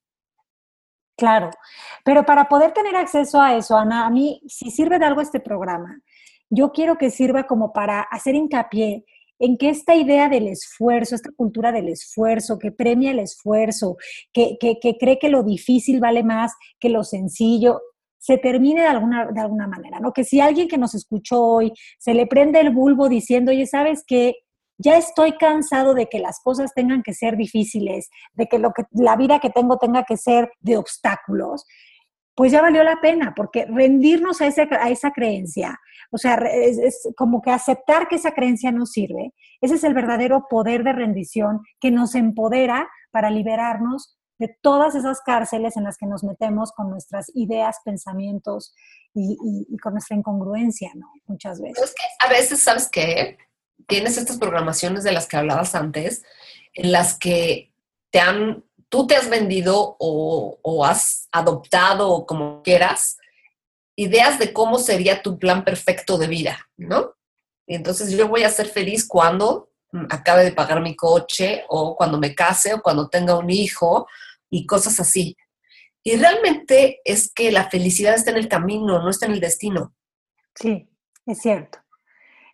Claro, 1.15 1.51
pero 2.03 2.25
para 2.25 2.49
poder 2.49 2.73
tener 2.73 2.97
acceso 2.97 3.39
a 3.39 3.55
eso, 3.55 3.77
Ana, 3.77 4.05
a 4.05 4.09
mí, 4.09 4.41
si 4.45 4.71
sirve 4.71 4.99
de 4.99 5.05
algo 5.05 5.21
este 5.21 5.39
programa, 5.39 6.01
yo 6.49 6.73
quiero 6.73 6.97
que 6.97 7.11
sirva 7.11 7.47
como 7.47 7.71
para 7.71 8.01
hacer 8.01 8.35
hincapié 8.35 9.05
en 9.39 9.57
que 9.57 9.69
esta 9.69 9.95
idea 9.95 10.27
del 10.27 10.49
esfuerzo, 10.49 11.15
esta 11.15 11.31
cultura 11.31 11.71
del 11.71 11.87
esfuerzo, 11.87 12.59
que 12.59 12.73
premia 12.73 13.11
el 13.11 13.19
esfuerzo, 13.19 13.95
que, 14.33 14.57
que, 14.59 14.81
que 14.81 14.97
cree 14.97 15.17
que 15.17 15.29
lo 15.29 15.43
difícil 15.43 16.01
vale 16.01 16.23
más 16.23 16.51
que 16.77 16.89
lo 16.89 17.05
sencillo, 17.05 17.79
se 18.23 18.37
termine 18.37 18.83
de 18.83 18.87
alguna, 18.87 19.25
de 19.25 19.41
alguna 19.41 19.67
manera, 19.67 19.99
¿no? 19.99 20.13
Que 20.13 20.23
si 20.23 20.39
alguien 20.39 20.69
que 20.69 20.77
nos 20.77 20.95
escuchó 20.95 21.43
hoy 21.43 21.73
se 21.99 22.13
le 22.13 22.25
prende 22.25 22.61
el 22.61 22.69
bulbo 22.69 23.09
diciendo, 23.09 23.51
oye, 23.51 23.67
¿sabes 23.67 24.05
qué? 24.07 24.35
Ya 24.77 24.95
estoy 24.95 25.33
cansado 25.33 25.93
de 25.93 26.07
que 26.07 26.19
las 26.19 26.39
cosas 26.41 26.71
tengan 26.73 27.03
que 27.03 27.13
ser 27.13 27.35
difíciles, 27.35 28.09
de 28.31 28.45
que, 28.47 28.59
lo 28.59 28.71
que 28.71 28.83
la 28.91 29.17
vida 29.17 29.39
que 29.39 29.49
tengo 29.49 29.77
tenga 29.77 30.05
que 30.05 30.15
ser 30.15 30.49
de 30.61 30.77
obstáculos, 30.77 31.65
pues 32.33 32.53
ya 32.53 32.61
valió 32.61 32.81
la 32.85 33.01
pena, 33.01 33.33
porque 33.35 33.65
rendirnos 33.65 34.39
a, 34.39 34.47
esa 34.47 35.11
creencia, 35.11 35.77
o 36.09 36.17
sea, 36.17 36.35
es, 36.35 36.77
es, 36.77 37.09
como 37.17 37.41
que 37.41 37.51
aceptar 37.51 38.07
que 38.07 38.15
esa 38.15 38.31
creencia 38.31 38.71
no 38.71 38.85
sirve, 38.85 39.33
ese 39.59 39.75
es 39.75 39.83
el 39.83 39.93
verdadero 39.93 40.45
poder 40.49 40.85
de 40.85 40.93
rendición 40.93 41.59
que 41.81 41.91
nos 41.91 42.15
empodera 42.15 42.87
para 43.11 43.29
liberarnos 43.29 44.17
de 44.39 44.55
todas 44.61 44.95
esas 44.95 45.21
cárceles 45.21 45.77
en 45.77 45.83
las 45.83 45.97
que 45.97 46.05
nos 46.05 46.23
metemos 46.23 46.71
con 46.71 46.89
nuestras 46.89 47.31
ideas, 47.35 47.77
pensamientos 47.85 48.73
y, 49.13 49.37
y, 49.43 49.67
y 49.69 49.77
con 49.77 49.93
nuestra 49.93 50.17
incongruencia, 50.17 50.91
¿no? 50.95 51.11
Muchas 51.27 51.61
veces. 51.61 51.83
Es 51.83 51.93
que 51.93 52.25
a 52.25 52.29
veces, 52.29 52.61
¿sabes 52.61 52.89
qué? 52.89 53.37
Tienes 53.87 54.17
estas 54.17 54.37
programaciones 54.37 55.03
de 55.03 55.11
las 55.11 55.27
que 55.27 55.37
hablabas 55.37 55.75
antes, 55.75 56.23
en 56.73 56.91
las 56.91 57.17
que 57.17 57.73
te 58.11 58.19
han, 58.19 58.63
tú 58.89 59.07
te 59.07 59.15
has 59.15 59.29
vendido 59.29 59.95
o, 59.99 60.59
o 60.61 60.85
has 60.85 61.27
adoptado 61.31 62.09
o 62.09 62.25
como 62.25 62.63
quieras, 62.63 63.17
ideas 63.95 64.39
de 64.39 64.53
cómo 64.53 64.79
sería 64.79 65.21
tu 65.21 65.37
plan 65.37 65.63
perfecto 65.63 66.17
de 66.17 66.27
vida, 66.27 66.69
¿no? 66.77 67.13
Y 67.67 67.75
entonces 67.75 68.11
yo 68.11 68.27
voy 68.27 68.43
a 68.43 68.49
ser 68.49 68.67
feliz 68.67 69.07
cuando 69.07 69.72
acabe 70.09 70.43
de 70.43 70.51
pagar 70.51 70.81
mi 70.81 70.95
coche 70.95 71.63
o 71.69 71.95
cuando 71.95 72.17
me 72.17 72.33
case 72.33 72.73
o 72.73 72.81
cuando 72.81 73.09
tenga 73.09 73.37
un 73.37 73.49
hijo 73.49 74.07
y 74.49 74.65
cosas 74.65 74.99
así. 74.99 75.35
Y 76.03 76.17
realmente 76.17 76.99
es 77.05 77.31
que 77.33 77.51
la 77.51 77.69
felicidad 77.69 78.15
está 78.15 78.31
en 78.31 78.37
el 78.37 78.49
camino, 78.49 79.01
no 79.01 79.09
está 79.09 79.25
en 79.25 79.33
el 79.33 79.39
destino. 79.39 79.93
Sí, 80.55 80.89
es 81.25 81.39
cierto. 81.39 81.79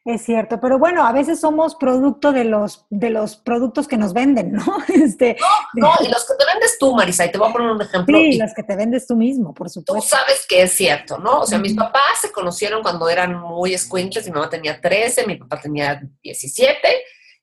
Es 0.06 0.24
cierto, 0.24 0.60
pero 0.62 0.80
bueno, 0.80 1.06
a 1.06 1.12
veces 1.12 1.42
somos 1.42 1.76
producto 1.76 2.32
de 2.32 2.46
los, 2.46 2.86
de 2.90 3.10
los 3.10 3.36
productos 3.36 3.88
que 3.88 3.98
nos 3.98 4.14
venden, 4.14 4.54
¿no? 4.54 4.64
Este, 4.88 5.36
no, 5.74 5.88
no, 5.88 5.94
y 6.04 6.10
los 6.10 6.26
que 6.26 6.34
te 6.36 6.46
vendes 6.52 6.78
tú, 6.80 6.96
Marisa, 6.96 7.26
y 7.26 7.32
te 7.32 7.38
voy 7.38 7.50
a 7.50 7.52
poner 7.52 7.70
un 7.70 7.82
ejemplo. 7.82 8.18
Sí, 8.18 8.38
los 8.38 8.54
que 8.56 8.64
te 8.64 8.76
vendes 8.76 9.06
tú 9.06 9.16
mismo, 9.16 9.54
por 9.54 9.70
supuesto. 9.70 10.02
Tú 10.02 10.02
sabes 10.02 10.46
que 10.48 10.62
es 10.64 10.72
cierto, 10.72 11.18
¿no? 11.18 11.42
O 11.42 11.46
sea, 11.46 11.58
uh 11.58 11.62
-huh. 11.62 11.64
mis 11.64 11.76
papás 11.76 12.22
se 12.22 12.32
conocieron 12.32 12.82
cuando 12.82 13.10
eran 13.10 13.38
muy 13.40 13.74
escuinches, 13.74 14.26
mi 14.26 14.32
mamá 14.32 14.50
tenía 14.50 14.80
13, 14.80 15.28
mi 15.28 15.36
papá 15.36 15.60
tenía 15.60 16.02
17, 16.24 16.78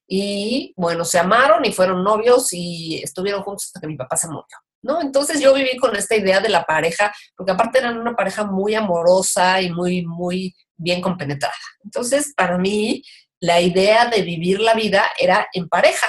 y 0.07 0.73
bueno, 0.77 1.05
se 1.05 1.19
amaron 1.19 1.64
y 1.64 1.73
fueron 1.73 2.05
novios 2.05 2.53
y 2.53 3.01
estuvieron 3.03 3.42
juntos 3.42 3.66
hasta 3.66 3.81
que 3.81 3.87
mi 3.87 3.97
papá 3.97 4.16
se 4.16 4.29
murió. 4.29 4.45
¿No? 4.83 5.01
Entonces 5.01 5.40
yo 5.40 5.53
viví 5.53 5.77
con 5.79 5.97
esta 5.97 6.14
idea 6.14 6.38
de 6.38 6.49
la 6.49 6.64
pareja, 6.64 7.12
porque 7.37 7.51
aparte 7.51 7.79
eran 7.79 7.99
una 7.99 8.14
pareja 8.14 8.45
muy 8.45 8.75
amorosa 8.75 9.61
y 9.61 9.73
muy, 9.73 10.07
muy 10.07 10.55
bien 10.77 11.01
compenetrada. 11.01 11.55
Entonces, 11.83 12.33
para 12.37 12.57
mí, 12.57 13.03
la 13.40 13.61
idea 13.61 14.07
de 14.07 14.23
vivir 14.23 14.61
la 14.61 14.75
vida 14.75 15.07
era 15.19 15.49
en 15.53 15.69
pareja. 15.69 16.07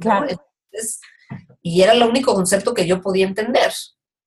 Claro. 0.00 0.28
y 1.60 1.82
era 1.82 1.92
el 1.92 2.02
único 2.04 2.34
concepto 2.34 2.72
que 2.72 2.86
yo 2.86 3.00
podía 3.00 3.26
entender. 3.26 3.72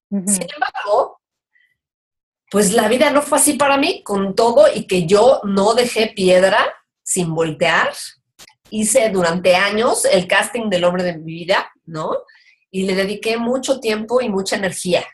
Uh 0.09 0.19
-huh. 0.19 0.27
Sin 0.27 0.41
embargo, 0.53 1.21
pues 2.51 2.73
la 2.73 2.89
vida 2.89 3.09
no 3.11 3.21
fue 3.21 3.37
así 3.37 3.53
para 3.53 3.77
mí, 3.77 4.03
con 4.03 4.35
todo 4.35 4.65
y 4.73 4.85
que 4.85 5.05
yo 5.07 5.39
no 5.45 5.73
dejé 5.73 6.07
piedra 6.07 6.73
sin 7.01 7.33
voltear. 7.33 7.93
Hice 8.71 9.09
durante 9.09 9.55
años 9.55 10.05
el 10.05 10.27
casting 10.27 10.69
del 10.69 10.85
hombre 10.85 11.03
de 11.03 11.17
mi 11.17 11.33
vida, 11.33 11.71
¿no? 11.85 12.17
y 12.71 12.85
le 12.85 12.95
dediqué 12.95 13.37
mucho 13.37 13.79
tiempo 13.79 14.21
y 14.21 14.29
mucha 14.29 14.55
energía. 14.55 15.05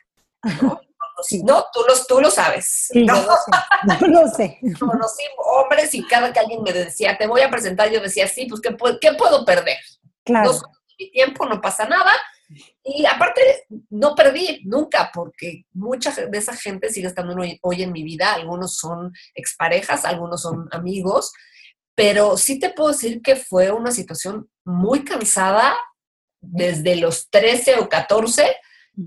¿no? 0.62 0.80
Sí. 1.20 1.42
No, 1.42 1.64
tú, 1.72 1.80
lo, 1.80 1.94
tú 2.06 2.20
lo 2.20 2.30
sabes. 2.30 2.90
Sí, 2.92 3.04
¿no? 3.04 3.14
lo 3.14 3.22
sé. 3.22 3.50
No 3.84 4.06
lo 4.06 4.28
sé. 4.28 4.60
Conocí 4.78 5.24
hombres 5.44 5.92
y 5.92 6.06
cada 6.06 6.32
que 6.32 6.38
alguien 6.38 6.62
me 6.62 6.72
decía, 6.72 7.18
te 7.18 7.26
voy 7.26 7.40
a 7.40 7.50
presentar, 7.50 7.90
yo 7.90 8.00
decía, 8.00 8.28
sí, 8.28 8.46
pues, 8.46 8.60
¿qué, 8.60 8.76
qué 9.00 9.14
puedo 9.14 9.44
perder? 9.44 9.78
Claro. 10.24 10.52
No 10.52 10.60
mi 10.96 11.10
tiempo, 11.10 11.44
no 11.44 11.60
pasa 11.60 11.88
nada. 11.88 12.12
Y 12.84 13.04
aparte, 13.04 13.66
no 13.90 14.14
perdí 14.14 14.60
nunca, 14.64 15.10
porque 15.12 15.64
mucha 15.72 16.12
de 16.12 16.38
esa 16.38 16.54
gente 16.54 16.88
sigue 16.88 17.08
estando 17.08 17.34
hoy, 17.34 17.58
hoy 17.62 17.82
en 17.82 17.90
mi 17.90 18.04
vida. 18.04 18.34
Algunos 18.34 18.76
son 18.76 19.12
exparejas, 19.34 20.04
algunos 20.04 20.42
son 20.42 20.68
amigos. 20.70 21.32
Pero 21.98 22.36
sí 22.36 22.60
te 22.60 22.70
puedo 22.70 22.90
decir 22.90 23.20
que 23.22 23.34
fue 23.34 23.72
una 23.72 23.90
situación 23.90 24.48
muy 24.64 25.04
cansada 25.04 25.76
desde 26.40 26.94
los 26.94 27.28
13 27.28 27.80
o 27.80 27.88
14 27.88 28.54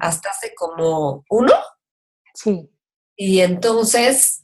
hasta 0.02 0.30
hace 0.30 0.54
como 0.54 1.24
uno. 1.30 1.54
Sí. 2.34 2.70
Y 3.16 3.40
entonces, 3.40 4.44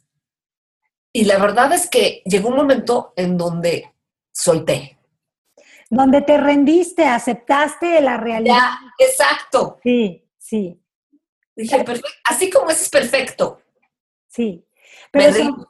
y 1.12 1.26
la 1.26 1.40
verdad 1.40 1.74
es 1.74 1.90
que 1.90 2.22
llegó 2.24 2.48
un 2.48 2.56
momento 2.56 3.12
en 3.18 3.38
donde 3.38 3.94
solté. 4.32 4.98
Donde 5.90 6.22
te 6.22 6.38
rendiste, 6.38 7.04
aceptaste 7.04 8.00
la 8.00 8.16
realidad. 8.16 8.56
Ya, 8.56 8.80
exacto. 9.06 9.78
Sí, 9.84 10.26
sí. 10.38 10.82
Dije, 11.54 11.84
perfecto. 11.84 12.10
así 12.24 12.50
como 12.50 12.70
es, 12.70 12.82
es 12.82 12.90
perfecto. 12.90 13.62
Sí. 14.30 14.66
Pero 15.12 15.70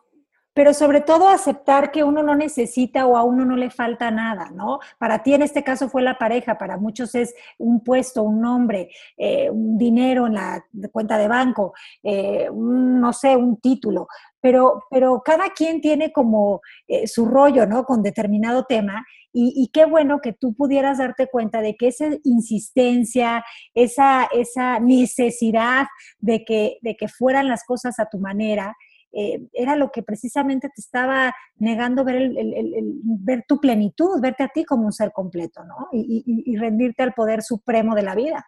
pero 0.58 0.74
sobre 0.74 1.02
todo 1.02 1.30
aceptar 1.30 1.92
que 1.92 2.04
uno 2.04 2.24
no 2.24 2.34
necesita 2.34 3.06
o 3.06 3.16
a 3.16 3.24
uno 3.24 3.46
no 3.46 3.56
le 3.56 3.70
falta 3.70 4.10
nada, 4.10 4.50
¿no? 4.50 4.80
Para 4.98 5.22
ti 5.22 5.36
en 5.36 5.44
este 5.44 5.64
caso 5.64 5.88
fue 5.88 6.02
la 6.02 6.18
pareja, 6.18 6.58
para 6.58 6.78
muchos 6.78 7.14
es 7.14 7.36
un 7.60 7.84
puesto, 7.84 8.24
un 8.24 8.42
nombre, 8.42 8.90
eh, 9.18 9.52
un 9.52 9.78
dinero 9.78 10.26
en 10.26 10.34
la 10.34 10.66
cuenta 10.92 11.20
de 11.20 11.28
banco, 11.28 11.76
eh, 12.02 12.50
un, 12.50 13.00
no 13.00 13.14
sé, 13.14 13.36
un 13.36 13.58
título, 13.62 14.08
pero, 14.42 14.86
pero 14.90 15.22
cada 15.24 15.52
quien 15.52 15.80
tiene 15.80 16.12
como 16.12 16.62
eh, 16.88 17.06
su 17.06 17.28
rollo, 17.28 17.68
¿no? 17.68 17.84
Con 17.84 18.02
determinado 18.02 18.66
tema 18.66 19.06
y, 19.32 19.54
y, 19.56 19.68
qué 19.68 19.86
bueno 19.86 20.22
que 20.22 20.34
tú 20.34 20.56
pudieras 20.56 20.98
darte 20.98 21.28
cuenta 21.28 21.62
de 21.62 21.76
que 21.76 21.90
esa 21.90 22.08
insistencia, 22.24 23.46
esa, 23.76 24.28
esa 24.34 24.80
necesidad 24.80 25.86
de 26.18 26.44
que, 26.44 26.80
de 26.82 26.98
que 26.98 27.08
fueran 27.08 27.48
las 27.48 27.64
cosas 27.64 28.00
a 28.00 28.10
tu 28.10 28.18
manera, 28.18 28.76
eh, 29.20 29.48
era 29.52 29.76
lo 29.76 29.92
que 29.92 30.04
precisamente 30.04 30.70
te 30.70 30.80
estaba 30.80 31.34
negando 31.56 32.04
ver, 32.04 32.18
el, 32.18 32.38
el, 32.38 32.54
el, 32.54 32.94
ver 33.04 33.46
tu 33.48 33.60
plenitud, 33.60 34.22
verte 34.22 34.44
a 34.44 34.50
ti 34.50 34.64
como 34.64 34.86
un 34.86 34.94
ser 34.94 35.12
completo, 35.12 35.64
¿no? 35.64 35.88
Y, 35.92 36.24
y, 36.24 36.54
y, 36.54 36.56
rendirte 36.56 37.02
al 37.02 37.16
poder 37.16 37.42
supremo 37.42 37.96
de 37.96 38.04
la 38.04 38.14
vida. 38.14 38.48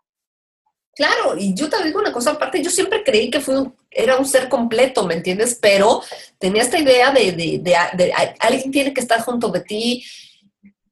Claro, 0.95 1.35
y 1.35 1.55
yo 1.55 1.69
te 1.69 1.83
digo 1.83 1.99
una 1.99 2.13
cosa 2.13 2.31
aparte, 2.31 2.61
yo 2.61 2.69
siempre 2.69 3.03
creí 3.03 3.31
que 3.31 3.39
fue 3.39 3.59
un, 3.59 3.75
era 3.89 4.17
un 4.17 4.27
ser 4.27 4.47
completo, 4.47 5.07
¿me 5.07 5.15
entiendes? 5.15 5.57
Pero 5.59 6.03
tenía 6.37 6.61
esta 6.61 6.77
idea 6.77 7.11
de, 7.11 7.31
de, 7.31 7.59
de, 7.63 7.75
de, 7.97 8.13
alguien 8.39 8.69
tiene 8.69 8.93
que 8.93 9.01
estar 9.01 9.21
junto 9.21 9.49
de 9.49 9.61
ti, 9.61 10.05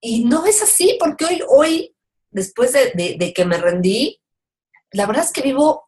y 0.02 0.24
no 0.26 0.48
es 0.48 0.64
así, 0.64 0.98
porque 1.00 1.26
hoy, 1.26 1.42
hoy 1.48 1.96
después 2.32 2.74
de 2.74 3.34
que 3.36 3.46
me 3.46 3.60
rendí, 3.60 4.20
la 4.92 5.06
verdad 5.06 5.26
es 5.26 5.32
que 5.32 5.44
vivo 5.44 5.87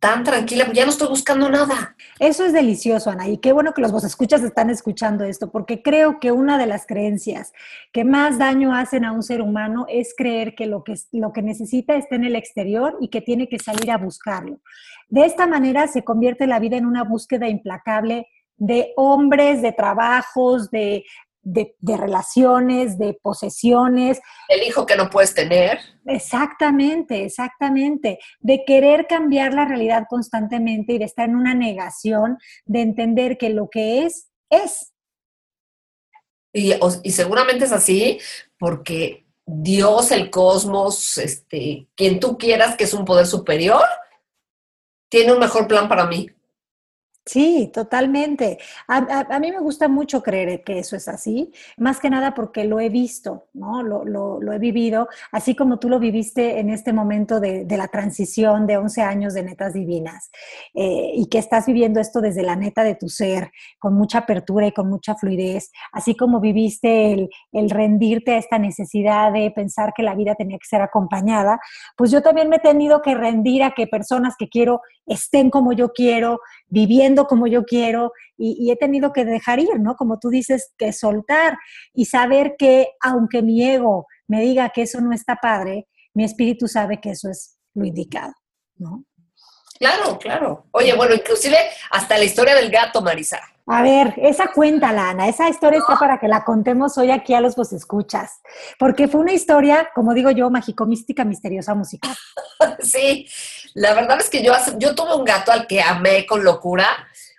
tan 0.00 0.22
tranquila, 0.22 0.70
ya 0.72 0.84
no 0.84 0.90
estoy 0.90 1.08
buscando 1.08 1.48
nada. 1.48 1.96
Eso 2.20 2.44
es 2.44 2.52
delicioso, 2.52 3.10
Ana, 3.10 3.28
y 3.28 3.38
qué 3.38 3.52
bueno 3.52 3.74
que 3.74 3.82
los 3.82 3.90
vos 3.90 4.04
escuchas 4.04 4.42
están 4.42 4.70
escuchando 4.70 5.24
esto, 5.24 5.50
porque 5.50 5.82
creo 5.82 6.20
que 6.20 6.30
una 6.30 6.56
de 6.56 6.66
las 6.66 6.86
creencias 6.86 7.52
que 7.92 8.04
más 8.04 8.38
daño 8.38 8.74
hacen 8.74 9.04
a 9.04 9.12
un 9.12 9.22
ser 9.22 9.42
humano 9.42 9.86
es 9.88 10.14
creer 10.16 10.54
que 10.54 10.66
lo 10.66 10.84
que, 10.84 10.94
lo 11.12 11.32
que 11.32 11.42
necesita 11.42 11.96
está 11.96 12.14
en 12.14 12.24
el 12.24 12.36
exterior 12.36 12.96
y 13.00 13.08
que 13.08 13.20
tiene 13.20 13.48
que 13.48 13.58
salir 13.58 13.90
a 13.90 13.98
buscarlo. 13.98 14.60
De 15.08 15.24
esta 15.24 15.46
manera 15.46 15.88
se 15.88 16.04
convierte 16.04 16.46
la 16.46 16.60
vida 16.60 16.76
en 16.76 16.86
una 16.86 17.02
búsqueda 17.02 17.48
implacable 17.48 18.28
de 18.56 18.92
hombres, 18.96 19.62
de 19.62 19.72
trabajos, 19.72 20.70
de, 20.70 21.04
de, 21.42 21.74
de, 21.78 21.96
relaciones, 21.96 22.98
de 22.98 23.14
posesiones. 23.14 24.20
El 24.48 24.66
hijo 24.66 24.86
que 24.86 24.96
no 24.96 25.10
puedes 25.10 25.34
tener. 25.34 25.78
Exactamente, 26.06 27.24
exactamente. 27.24 28.18
De 28.40 28.64
querer 28.66 29.06
cambiar 29.06 29.54
la 29.54 29.64
realidad 29.64 30.04
constantemente 30.08 30.94
y 30.94 30.98
de 30.98 31.04
estar 31.04 31.28
en 31.28 31.36
una 31.36 31.54
negación, 31.54 32.38
de 32.64 32.80
entender 32.82 33.38
que 33.38 33.50
lo 33.50 33.68
que 33.70 34.04
es, 34.04 34.28
es. 34.50 34.92
Y, 36.52 36.72
y 37.02 37.10
seguramente 37.12 37.66
es 37.66 37.72
así 37.72 38.18
porque 38.58 39.26
Dios, 39.50 40.10
el 40.10 40.28
cosmos, 40.28 41.16
este, 41.16 41.88
quien 41.94 42.20
tú 42.20 42.36
quieras 42.36 42.76
que 42.76 42.84
es 42.84 42.92
un 42.92 43.06
poder 43.06 43.26
superior, 43.26 43.84
tiene 45.08 45.32
un 45.32 45.38
mejor 45.38 45.66
plan 45.66 45.88
para 45.88 46.06
mí. 46.06 46.28
Sí, 47.28 47.70
totalmente. 47.74 48.56
A, 48.86 49.38
mí 49.38 49.52
me 49.52 49.60
gusta 49.60 49.86
mucho 49.86 50.22
creer 50.22 50.64
que 50.64 50.78
eso 50.78 50.96
es 50.96 51.08
así, 51.08 51.52
más 51.76 52.00
que 52.00 52.08
nada 52.08 52.32
porque 52.32 52.64
lo 52.64 52.80
he 52.80 52.88
visto, 52.88 53.48
¿no? 53.52 53.82
Lo, 53.82 54.50
he 54.50 54.58
vivido, 54.58 55.08
así 55.30 55.54
como 55.54 55.78
tú 55.78 55.90
lo 55.90 55.98
viviste 55.98 56.58
en 56.58 56.70
este 56.70 56.94
momento 56.94 57.38
de, 57.38 57.66
de 57.66 57.76
la 57.76 57.88
transición 57.88 58.66
de 58.66 58.78
11 58.78 59.02
años 59.02 59.34
de 59.34 59.42
netas 59.42 59.74
divinas, 59.74 60.30
eh, 60.72 61.12
y 61.16 61.28
que 61.28 61.36
estás 61.36 61.66
viviendo 61.66 62.00
esto 62.00 62.22
desde 62.22 62.42
la 62.42 62.56
neta 62.56 62.82
de 62.82 62.94
tu 62.94 63.10
ser, 63.10 63.52
con 63.78 63.92
mucha 63.92 64.20
apertura 64.20 64.66
y 64.66 64.72
con 64.72 64.88
mucha 64.88 65.14
fluidez, 65.14 65.70
así 65.92 66.16
como 66.16 66.40
viviste 66.40 67.12
el, 67.12 67.28
el 67.52 67.68
rendirte 67.68 68.32
a 68.32 68.38
esta 68.38 68.58
necesidad 68.58 69.34
de 69.34 69.50
pensar 69.50 69.92
que 69.94 70.02
la 70.02 70.14
vida 70.14 70.34
tenía 70.34 70.56
que 70.56 70.66
ser 70.66 70.80
acompañada, 70.80 71.60
pues 71.94 72.10
yo 72.10 72.22
también 72.22 72.48
me 72.48 72.56
he 72.56 72.60
tenido 72.60 73.02
que 73.02 73.14
rendir 73.14 73.64
a 73.64 73.72
que 73.72 73.86
personas 73.86 74.34
que 74.38 74.48
quiero 74.48 74.80
estén 75.06 75.50
como 75.50 75.72
yo 75.72 75.92
quiero, 75.92 76.40
viviendo 76.68 77.17
como 77.26 77.46
yo 77.46 77.64
quiero 77.64 78.12
y, 78.36 78.70
he 78.70 78.76
tenido 78.76 79.12
que 79.12 79.24
dejar 79.24 79.58
ir, 79.58 79.80
¿no? 79.80 79.96
Como 79.96 80.18
tú 80.18 80.28
dices, 80.28 80.72
que 80.78 80.92
soltar 80.92 81.58
y 81.92 82.04
saber 82.04 82.54
que 82.58 82.88
aunque 83.00 83.42
mi 83.42 83.64
ego 83.64 84.06
me 84.26 84.40
diga 84.40 84.70
que 84.70 84.82
eso 84.82 85.00
no 85.00 85.12
está 85.12 85.36
padre, 85.36 85.88
mi 86.14 86.24
espíritu 86.24 86.68
sabe 86.68 87.00
que 87.00 87.10
eso 87.10 87.28
es 87.28 87.58
lo 87.74 87.84
indicado, 87.84 88.32
¿no? 88.76 89.04
Claro, 89.78 90.18
claro. 90.18 90.66
Oye, 90.72 90.94
bueno, 90.94 91.14
inclusive 91.14 91.56
hasta 91.90 92.18
la 92.18 92.24
historia 92.24 92.54
del 92.54 92.70
gato, 92.70 93.00
Marisa. 93.00 93.40
A 93.70 93.82
ver, 93.82 94.14
esa 94.16 94.50
cuenta, 94.54 94.92
Lana, 94.92 95.28
esa 95.28 95.48
historia 95.48 95.78
está 95.78 95.98
para 95.98 96.18
que 96.18 96.26
la 96.26 96.42
contemos 96.42 96.96
hoy 96.96 97.10
aquí 97.10 97.34
a 97.34 97.40
los 97.42 97.54
vos 97.54 97.72
escuchas, 97.74 98.40
porque 98.78 99.08
fue 99.08 99.20
una 99.20 99.34
historia, 99.34 99.90
como 99.94 100.14
digo 100.14 100.30
yo, 100.30 100.48
mágico, 100.48 100.86
mística, 100.86 101.22
misteriosa, 101.22 101.74
musical. 101.74 102.16
sí, 102.80 103.28
la 103.74 103.92
verdad 103.92 104.18
es 104.20 104.30
que 104.30 104.42
yo, 104.42 104.54
yo 104.78 104.94
tuve 104.94 105.14
un 105.14 105.24
gato 105.24 105.52
al 105.52 105.66
que 105.66 105.82
amé 105.82 106.24
con 106.24 106.42
locura, 106.42 106.88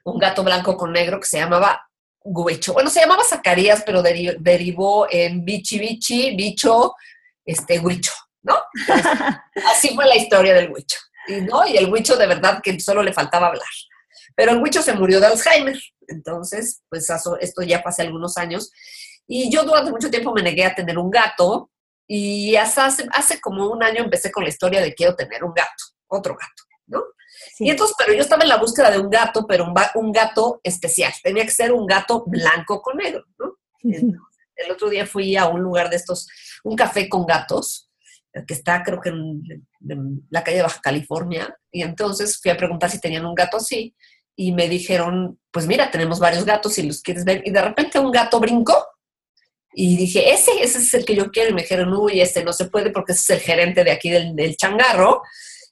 un 0.04 0.20
gato 0.20 0.44
blanco 0.44 0.78
con 0.78 0.94
negro 0.94 1.20
que 1.20 1.26
se 1.26 1.40
llamaba 1.40 1.90
Guicho. 2.24 2.74
Bueno, 2.74 2.92
se 2.92 3.00
llamaba 3.00 3.24
Zacarías, 3.24 3.82
pero 3.84 4.04
derivó 4.04 5.08
en 5.10 5.44
Bichi 5.44 5.80
Bichi, 5.80 6.36
Bicho, 6.36 6.94
este, 7.44 7.80
Huicho, 7.80 8.14
¿no? 8.44 8.56
así 9.72 9.96
fue 9.96 10.06
la 10.06 10.16
historia 10.16 10.54
del 10.54 10.72
Huicho. 10.72 11.00
Y, 11.30 11.42
¿no? 11.42 11.66
y 11.68 11.78
el 11.78 11.92
Huicho 11.92 12.18
de 12.18 12.28
verdad 12.28 12.60
que 12.62 12.80
solo 12.80 13.04
le 13.04 13.14
faltaba 13.14 13.48
hablar. 13.48 13.68
Pero 14.36 14.52
el 14.52 14.62
Huicho 14.62 14.82
se 14.82 14.94
murió 14.94 15.20
de 15.20 15.28
Alzheimer. 15.28 15.80
Entonces, 16.08 16.82
pues 16.90 17.08
esto 17.40 17.62
ya 17.62 17.84
pasé 17.84 18.02
algunos 18.02 18.38
años. 18.38 18.72
Y 19.28 19.52
yo 19.52 19.64
durante 19.64 19.92
mucho 19.92 20.10
tiempo 20.10 20.34
me 20.34 20.42
negué 20.42 20.66
a 20.66 20.76
tener 20.76 20.98
un 20.98 21.10
gato. 21.10 21.70
Y 22.08 22.56
hace, 22.56 23.08
hace 23.12 23.40
como 23.40 23.70
un 23.70 23.84
año 23.84 24.04
empecé 24.04 24.32
con 24.32 24.44
la 24.44 24.50
historia 24.50 24.82
de 24.82 24.96
quiero 24.96 25.16
tener 25.16 25.44
un 25.44 25.54
gato, 25.54 25.84
otro 26.08 26.34
gato, 26.34 26.64
¿no? 26.88 27.04
Y 27.60 27.70
entonces, 27.70 27.96
pero 28.00 28.14
yo 28.14 28.22
estaba 28.22 28.42
en 28.42 28.50
la 28.50 28.58
búsqueda 28.58 28.90
de 28.90 29.00
un 29.00 29.12
gato, 29.12 29.46
pero 29.46 29.66
un, 29.66 29.76
un, 29.94 30.12
gato 30.12 30.60
especial. 30.64 31.14
Tenía 31.22 31.44
que 31.46 31.52
ser 31.52 31.72
un 31.72 31.86
gato 31.86 32.24
blanco 32.26 32.82
con 32.82 32.98
negro, 32.98 33.24
¿no? 33.38 33.58
el 33.84 34.72
otro 34.72 34.90
día 34.90 35.06
fui 35.06 35.38
a 35.38 35.48
un 35.48 35.62
lugar 35.62 35.90
de 35.90 35.96
estos, 35.96 36.28
un 36.64 36.76
café 36.76 37.08
con 37.08 37.26
gatos, 37.26 37.89
que 38.48 38.54
está 38.54 38.84
creo 38.84 39.02
que 39.02 39.10
en, 39.10 39.44
en, 39.88 40.28
la 40.30 40.44
calle 40.44 40.58
de 40.58 40.64
Baja 40.64 40.82
California, 40.82 41.56
y 41.72 41.82
entonces 41.82 42.40
fui 42.42 42.52
a 42.52 42.58
preguntar 42.58 42.90
si 42.90 43.00
tenían 43.00 43.26
un 43.26 43.36
gato 43.36 43.58
así, 43.58 43.96
y 44.36 44.52
me 44.52 44.70
dijeron, 44.70 45.40
pues 45.52 45.68
mira, 45.68 45.92
tenemos 45.92 46.20
varios 46.20 46.46
gatos 46.46 46.74
si 46.74 46.84
los 46.84 47.02
quieres 47.02 47.26
ver, 47.26 47.42
y 47.46 47.52
de 47.52 47.62
repente 47.62 48.00
un 48.00 48.12
gato 48.12 48.40
brincó, 48.40 48.86
y 49.74 49.98
dije, 49.98 50.34
ese, 50.34 50.52
ese 50.62 50.80
es 50.80 50.94
el 50.94 51.06
que 51.06 51.16
yo 51.16 51.32
quiero, 51.32 51.52
y 51.52 51.54
me 51.54 51.62
dijeron, 51.62 51.94
uy, 51.94 52.22
este 52.22 52.44
no 52.44 52.54
se 52.54 52.66
puede 52.66 52.92
porque 52.92 53.14
ese 53.14 53.22
es 53.22 53.40
el 53.40 53.46
gerente 53.46 53.84
de 53.84 53.92
aquí 53.92 54.10
del, 54.10 54.36
del 54.36 54.56
changarro, 54.56 55.22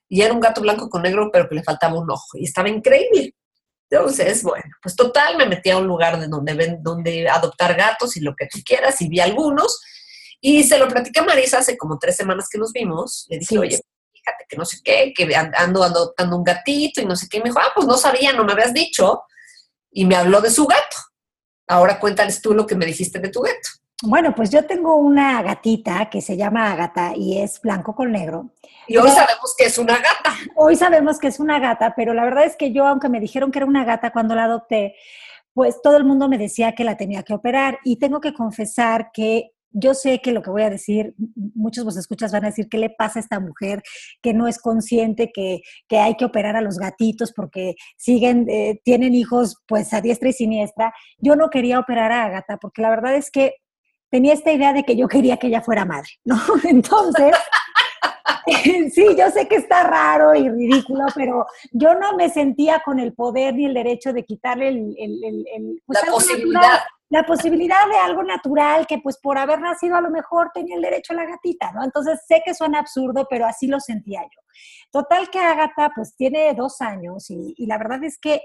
y 0.10 0.22
era 0.22 0.34
un 0.34 0.40
gato 0.40 0.62
blanco 0.62 0.90
con 0.90 1.02
negro, 1.02 1.30
pero 1.32 1.50
que 1.50 1.56
le 1.56 1.64
faltaba 1.64 2.00
un 2.00 2.10
ojo. 2.10 2.38
Y 2.38 2.46
estaba 2.46 2.70
increíble. 2.70 3.34
Entonces, 3.90 4.44
bueno, 4.44 4.70
pues 4.82 4.96
total, 4.96 5.38
me 5.38 5.46
metí 5.46 5.70
a 5.70 5.78
un 5.78 5.88
lugar 5.88 6.20
de 6.20 6.28
donde, 6.28 6.54
ven, 6.54 6.84
donde 6.84 7.28
adoptar 7.30 7.76
gatos 7.76 8.18
y 8.18 8.22
lo 8.22 8.36
que 8.36 8.48
tú 8.48 8.60
quieras 8.66 9.02
y 9.02 9.08
vi 9.08 9.20
algunos 9.20 9.82
y 10.40 10.64
se 10.64 10.78
lo 10.78 10.88
platicé 10.88 11.20
a 11.20 11.24
Marisa 11.24 11.60
hace 11.60 11.78
como 11.78 11.98
tres 11.98 12.16
semanas 12.16 12.48
que 12.50 12.58
nos 12.58 12.72
vimos. 12.72 13.26
Le 13.30 13.40
dije, 13.40 13.58
oye, 13.58 13.80
fíjate 14.14 14.46
que 14.48 14.58
no 14.58 14.66
sé 14.66 14.78
qué, 14.84 15.14
que 15.16 15.36
ando 15.36 15.84
adoptando 15.84 16.38
un 16.38 16.44
gatito 16.44 17.02
y 17.02 17.06
no 17.06 17.16
sé 17.16 17.28
qué. 17.30 17.38
Y 17.38 17.42
me 17.42 17.50
dijo, 17.50 17.60
ah, 17.60 17.72
pues 17.74 17.88
no 17.88 17.98
sabía, 17.98 18.34
no 18.34 18.44
me 18.44 18.54
habías 18.54 18.74
dicho. 18.74 19.24
Y 19.92 20.06
me 20.06 20.16
habló 20.16 20.42
de 20.42 20.52
su 20.52 20.68
gato. 20.68 20.98
Ahora 21.68 22.00
cuéntales 22.00 22.42
tú 22.42 22.54
lo 22.54 22.66
que 22.66 22.76
me 22.76 22.86
dijiste 22.86 23.20
de 23.20 23.30
tu 23.30 23.42
gato. 23.42 23.70
Bueno, 24.04 24.36
pues 24.36 24.52
yo 24.52 24.64
tengo 24.68 24.96
una 24.96 25.42
gatita 25.42 26.08
que 26.12 26.22
se 26.22 26.38
llama 26.38 26.72
Agata 26.72 27.14
y 27.16 27.42
es 27.42 27.60
blanco 27.60 27.96
con 27.96 28.12
negro. 28.12 28.52
Y 28.88 28.96
hoy 28.98 29.10
sabemos 29.10 29.56
que 29.58 29.66
es 29.66 29.78
una 29.80 29.96
gata. 29.96 30.36
Hoy 30.56 30.76
sabemos 30.76 31.18
que 31.18 31.28
es 31.28 31.40
una 31.40 31.60
gata, 31.60 31.96
pero 31.96 32.14
la 32.14 32.24
verdad 32.24 32.46
es 32.46 32.56
que 32.56 32.72
yo, 32.72 32.86
aunque 32.86 33.10
me 33.10 33.20
dijeron 33.20 33.52
que 33.52 33.58
era 33.58 33.66
una 33.66 33.86
gata 33.86 34.12
cuando 34.12 34.36
la 34.36 34.44
adopté, 34.44 34.96
pues 35.52 35.82
todo 35.82 35.98
el 35.98 36.04
mundo 36.04 36.30
me 36.30 36.38
decía 36.38 36.76
que 36.76 36.84
la 36.84 36.96
tenía 36.96 37.24
que 37.24 37.34
operar 37.34 37.80
y 37.84 37.98
tengo 37.98 38.22
que 38.22 38.34
confesar 38.36 39.10
que 39.12 39.56
yo 39.72 39.94
sé 39.94 40.22
que 40.22 40.32
lo 40.32 40.42
que 40.42 40.50
voy 40.50 40.64
a 40.64 40.70
decir, 40.70 41.14
muchos 41.56 41.86
vos 41.86 41.98
escuchas 41.98 42.32
van 42.32 42.46
a 42.46 42.50
decir, 42.50 42.68
¿qué 42.70 42.78
le 42.78 42.90
pasa 42.90 43.20
a 43.20 43.22
esta 43.22 43.40
mujer 43.40 43.84
que 44.22 44.34
no 44.34 44.48
es 44.48 44.60
consciente 44.60 45.32
que, 45.34 45.62
que 45.88 46.00
hay 46.00 46.16
que 46.16 46.26
operar 46.26 46.56
a 46.56 46.62
los 46.62 46.78
gatitos 46.78 47.34
porque 47.34 47.76
siguen, 47.98 48.48
eh, 48.50 48.82
tienen 48.84 49.14
hijos 49.14 49.58
pues 49.68 49.94
a 49.94 50.02
diestra 50.02 50.30
y 50.30 50.34
siniestra? 50.34 50.94
Yo 51.18 51.36
no 51.36 51.50
quería 51.50 51.80
operar 51.80 52.12
a 52.12 52.26
Agata 52.26 52.58
porque 52.58 52.82
la 52.82 52.90
verdad 52.90 53.16
es 53.16 53.30
que 53.30 53.56
tenía 54.10 54.34
esta 54.34 54.52
idea 54.52 54.74
de 54.74 54.84
que 54.84 54.96
yo 54.96 55.08
quería 55.08 55.38
que 55.38 55.48
ella 55.48 55.62
fuera 55.62 55.86
madre, 55.86 56.10
¿no? 56.24 56.38
Entonces, 56.64 57.36
sí, 58.94 59.16
yo 59.18 59.30
sé 59.32 59.48
que 59.48 59.56
está 59.56 59.84
raro 59.84 60.34
y 60.36 60.50
ridículo, 60.50 61.06
pero 61.16 61.46
yo 61.72 61.94
no 61.96 62.16
me 62.16 62.30
sentía 62.30 62.82
con 62.84 63.00
el 63.00 63.14
poder 63.14 63.56
ni 63.56 63.66
el 63.66 63.74
derecho 63.74 64.14
de 64.14 64.24
quitarle 64.26 64.70
el, 64.70 65.82
pues, 65.86 66.00
la 66.06 66.12
posibilidad. 66.12 66.80
La 67.10 67.24
posibilidad 67.24 67.88
de 67.90 67.98
algo 67.98 68.24
natural 68.24 68.86
que 68.86 69.00
pues 69.00 69.18
por 69.18 69.38
haber 69.38 69.62
nacido 69.62 69.96
a 69.96 70.02
lo 70.02 70.10
mejor 70.10 70.52
tenía 70.54 70.76
el 70.76 70.82
derecho 70.82 71.14
a 71.14 71.18
la 71.18 71.26
gatita, 71.26 71.72
¿no? 71.72 71.84
Entonces 71.84 72.20
sé 72.28 72.42
que 72.46 72.54
suena 72.54 72.80
absurdo, 72.80 73.28
pero 73.30 73.46
así 73.46 73.68
lo 73.68 73.80
sentía 73.80 74.24
yo. 74.24 74.42
Total 74.92 75.30
que 75.30 75.40
Agatha 75.40 75.92
pues 75.96 76.16
tiene 76.16 76.54
dos 76.54 76.82
años 76.82 77.30
y, 77.30 77.54
y 77.58 77.66
la 77.66 77.78
verdad 77.78 78.04
es 78.04 78.18
que 78.20 78.42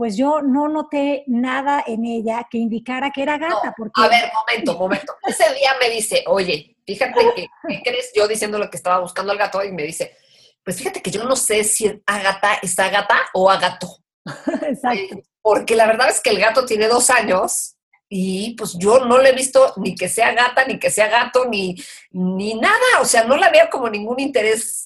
pues 0.00 0.16
yo 0.16 0.40
no 0.40 0.66
noté 0.66 1.24
nada 1.26 1.84
en 1.86 2.06
ella 2.06 2.46
que 2.50 2.56
indicara 2.56 3.10
que 3.10 3.20
era 3.20 3.36
gata. 3.36 3.74
porque... 3.76 4.00
A 4.02 4.08
ver, 4.08 4.30
momento, 4.32 4.78
momento. 4.78 5.14
Ese 5.28 5.52
día 5.52 5.72
me 5.78 5.90
dice, 5.90 6.24
oye, 6.26 6.74
fíjate 6.86 7.20
que, 7.36 7.46
¿qué 7.68 7.82
crees? 7.82 8.10
Yo 8.16 8.26
diciendo 8.26 8.58
lo 8.58 8.70
que 8.70 8.78
estaba 8.78 8.98
buscando 9.00 9.30
al 9.30 9.36
gato 9.36 9.62
y 9.62 9.72
me 9.72 9.82
dice, 9.82 10.16
pues 10.64 10.78
fíjate 10.78 11.02
que 11.02 11.10
yo 11.10 11.24
no 11.24 11.36
sé 11.36 11.64
si 11.64 12.02
Agata 12.06 12.54
es 12.62 12.78
Agata 12.78 13.28
o 13.34 13.50
Agato. 13.50 13.88
Exacto. 14.62 15.20
Porque 15.42 15.76
la 15.76 15.86
verdad 15.86 16.08
es 16.08 16.22
que 16.22 16.30
el 16.30 16.40
gato 16.40 16.64
tiene 16.64 16.88
dos 16.88 17.10
años 17.10 17.76
y 18.12 18.56
pues 18.56 18.76
yo 18.76 19.04
no 19.04 19.18
le 19.18 19.28
he 19.28 19.34
visto 19.34 19.72
ni 19.76 19.94
que 19.94 20.08
sea 20.08 20.32
gata, 20.32 20.64
ni 20.64 20.80
que 20.80 20.90
sea 20.90 21.06
gato, 21.06 21.44
ni, 21.44 21.76
ni 22.10 22.54
nada. 22.54 23.00
O 23.00 23.04
sea, 23.04 23.22
no 23.22 23.36
la 23.36 23.50
veo 23.50 23.70
como 23.70 23.88
ningún 23.88 24.18
interés. 24.18 24.84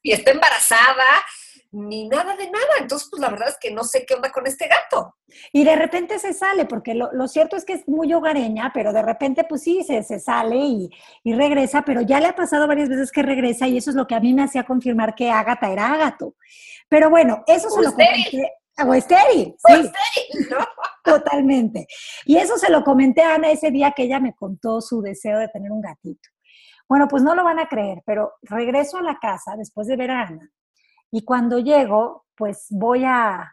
y 0.00 0.12
está 0.12 0.30
embarazada 0.30 1.04
ni 1.72 2.06
nada 2.06 2.36
de 2.36 2.48
nada. 2.48 2.74
Entonces, 2.78 3.08
pues 3.10 3.20
la 3.20 3.30
verdad 3.30 3.48
es 3.48 3.58
que 3.60 3.72
no 3.72 3.82
sé 3.82 4.06
qué 4.06 4.14
onda 4.14 4.30
con 4.30 4.46
este 4.46 4.68
gato. 4.68 5.16
Y 5.52 5.64
de 5.64 5.74
repente 5.74 6.20
se 6.20 6.32
sale, 6.34 6.66
porque 6.66 6.94
lo, 6.94 7.26
cierto 7.26 7.56
es 7.56 7.64
que 7.64 7.72
es 7.72 7.88
muy 7.88 8.14
hogareña, 8.14 8.70
pero 8.72 8.92
de 8.92 9.02
repente, 9.02 9.42
pues 9.42 9.62
sí, 9.62 9.82
se, 9.82 10.04
se 10.04 10.20
sale 10.20 10.56
y, 10.56 10.90
regresa, 11.24 11.82
pero 11.82 12.02
ya 12.02 12.20
le 12.20 12.28
ha 12.28 12.36
pasado 12.36 12.68
varias 12.68 12.90
veces 12.90 13.10
que 13.10 13.22
regresa 13.22 13.66
y 13.66 13.78
eso 13.78 13.90
es 13.90 13.96
lo 13.96 14.06
que 14.06 14.14
a 14.14 14.20
mí 14.20 14.32
me 14.34 14.44
hacía 14.44 14.62
confirmar 14.62 15.16
que 15.16 15.32
Ágata 15.32 15.72
era 15.72 15.92
Ágato. 15.92 16.36
Pero 16.88 17.10
bueno, 17.10 17.42
eso 17.48 17.68
se 17.70 17.82
lo 17.82 17.90
comenté. 17.90 18.52
O 18.86 18.94
estéril, 18.94 19.54
sí. 19.66 19.90
Totalmente. 21.02 21.86
Y 22.24 22.36
eso 22.36 22.56
se 22.56 22.70
lo 22.70 22.84
comenté 22.84 23.22
a 23.22 23.34
Ana 23.34 23.50
ese 23.50 23.70
día 23.70 23.92
que 23.92 24.04
ella 24.04 24.20
me 24.20 24.34
contó 24.34 24.80
su 24.80 25.02
deseo 25.02 25.38
de 25.38 25.48
tener 25.48 25.72
un 25.72 25.80
gatito. 25.80 26.28
Bueno, 26.88 27.08
pues 27.08 27.22
no 27.22 27.34
lo 27.34 27.44
van 27.44 27.58
a 27.58 27.68
creer, 27.68 28.02
pero 28.04 28.34
regreso 28.42 28.98
a 28.98 29.02
la 29.02 29.18
casa 29.18 29.54
después 29.56 29.86
de 29.86 29.96
ver 29.96 30.10
a 30.10 30.22
Ana 30.22 30.50
y 31.12 31.24
cuando 31.24 31.58
llego, 31.58 32.24
pues 32.34 32.66
voy 32.70 33.04
a, 33.04 33.52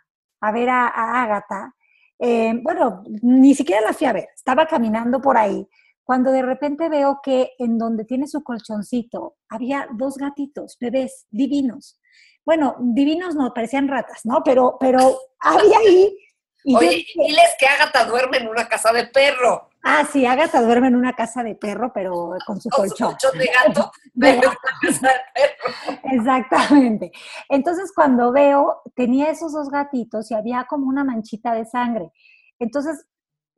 ver 0.54 0.70
a, 0.70 0.88
a 0.88 1.24
Ágata. 1.24 1.76
Eh, 2.18 2.54
bueno, 2.64 3.04
ni 3.22 3.54
siquiera 3.54 3.82
la 3.82 3.94
fui 3.94 4.08
a 4.08 4.14
ver, 4.14 4.30
estaba 4.34 4.66
caminando 4.66 5.22
por 5.22 5.38
ahí, 5.38 5.68
cuando 6.04 6.32
de 6.32 6.42
repente 6.42 6.90
veo 6.90 7.20
que 7.22 7.52
en 7.60 7.78
donde 7.78 8.04
tiene 8.04 8.28
su 8.28 8.44
colchoncito 8.44 9.36
había 9.50 9.88
dos 9.94 10.18
gatitos, 10.18 10.78
bebés 10.80 11.28
divinos. 11.30 12.00
Bueno, 12.46 12.78
divinos 12.80 13.36
no, 13.36 13.54
parecían 13.54 13.88
ratas, 13.88 14.22
¿no? 14.24 14.42
Pero, 14.44 14.78
pero 14.80 15.00
había 15.40 15.78
ahí 15.78 16.18
Oye, 16.66 17.06
diles 17.16 17.56
que 17.58 17.66
Agatha 17.66 18.06
duerme 18.06 18.38
en 18.38 18.48
una 18.48 18.68
casa 18.68 18.92
de 18.92 19.06
perro. 19.08 19.70
Ah, 19.82 20.06
sí, 20.12 20.26
Agatha 20.26 20.62
duerme 20.62 20.88
en 20.88 20.96
una 20.96 21.14
casa 21.14 21.42
de 21.42 21.56
perro, 21.56 21.92
pero 21.94 22.36
con 22.46 22.60
su 22.60 22.70
colchón. 22.70 22.98
Su 22.98 23.06
colchón 23.06 23.38
de 23.40 23.46
gato, 23.46 23.92
pero 24.20 24.34
en 24.34 24.48
una 24.50 24.58
casa 24.82 25.08
de 25.08 25.20
perro. 25.34 26.00
Exactamente. 26.12 27.12
Entonces, 27.48 27.92
cuando 27.96 28.32
veo, 28.32 28.82
tenía 28.96 29.30
esos 29.30 29.54
dos 29.54 29.70
gatitos 29.70 30.30
y 30.32 30.34
había 30.34 30.66
como 30.66 30.88
una 30.88 31.04
manchita 31.04 31.54
de 31.54 31.66
sangre. 31.66 32.12
Entonces, 32.60 33.06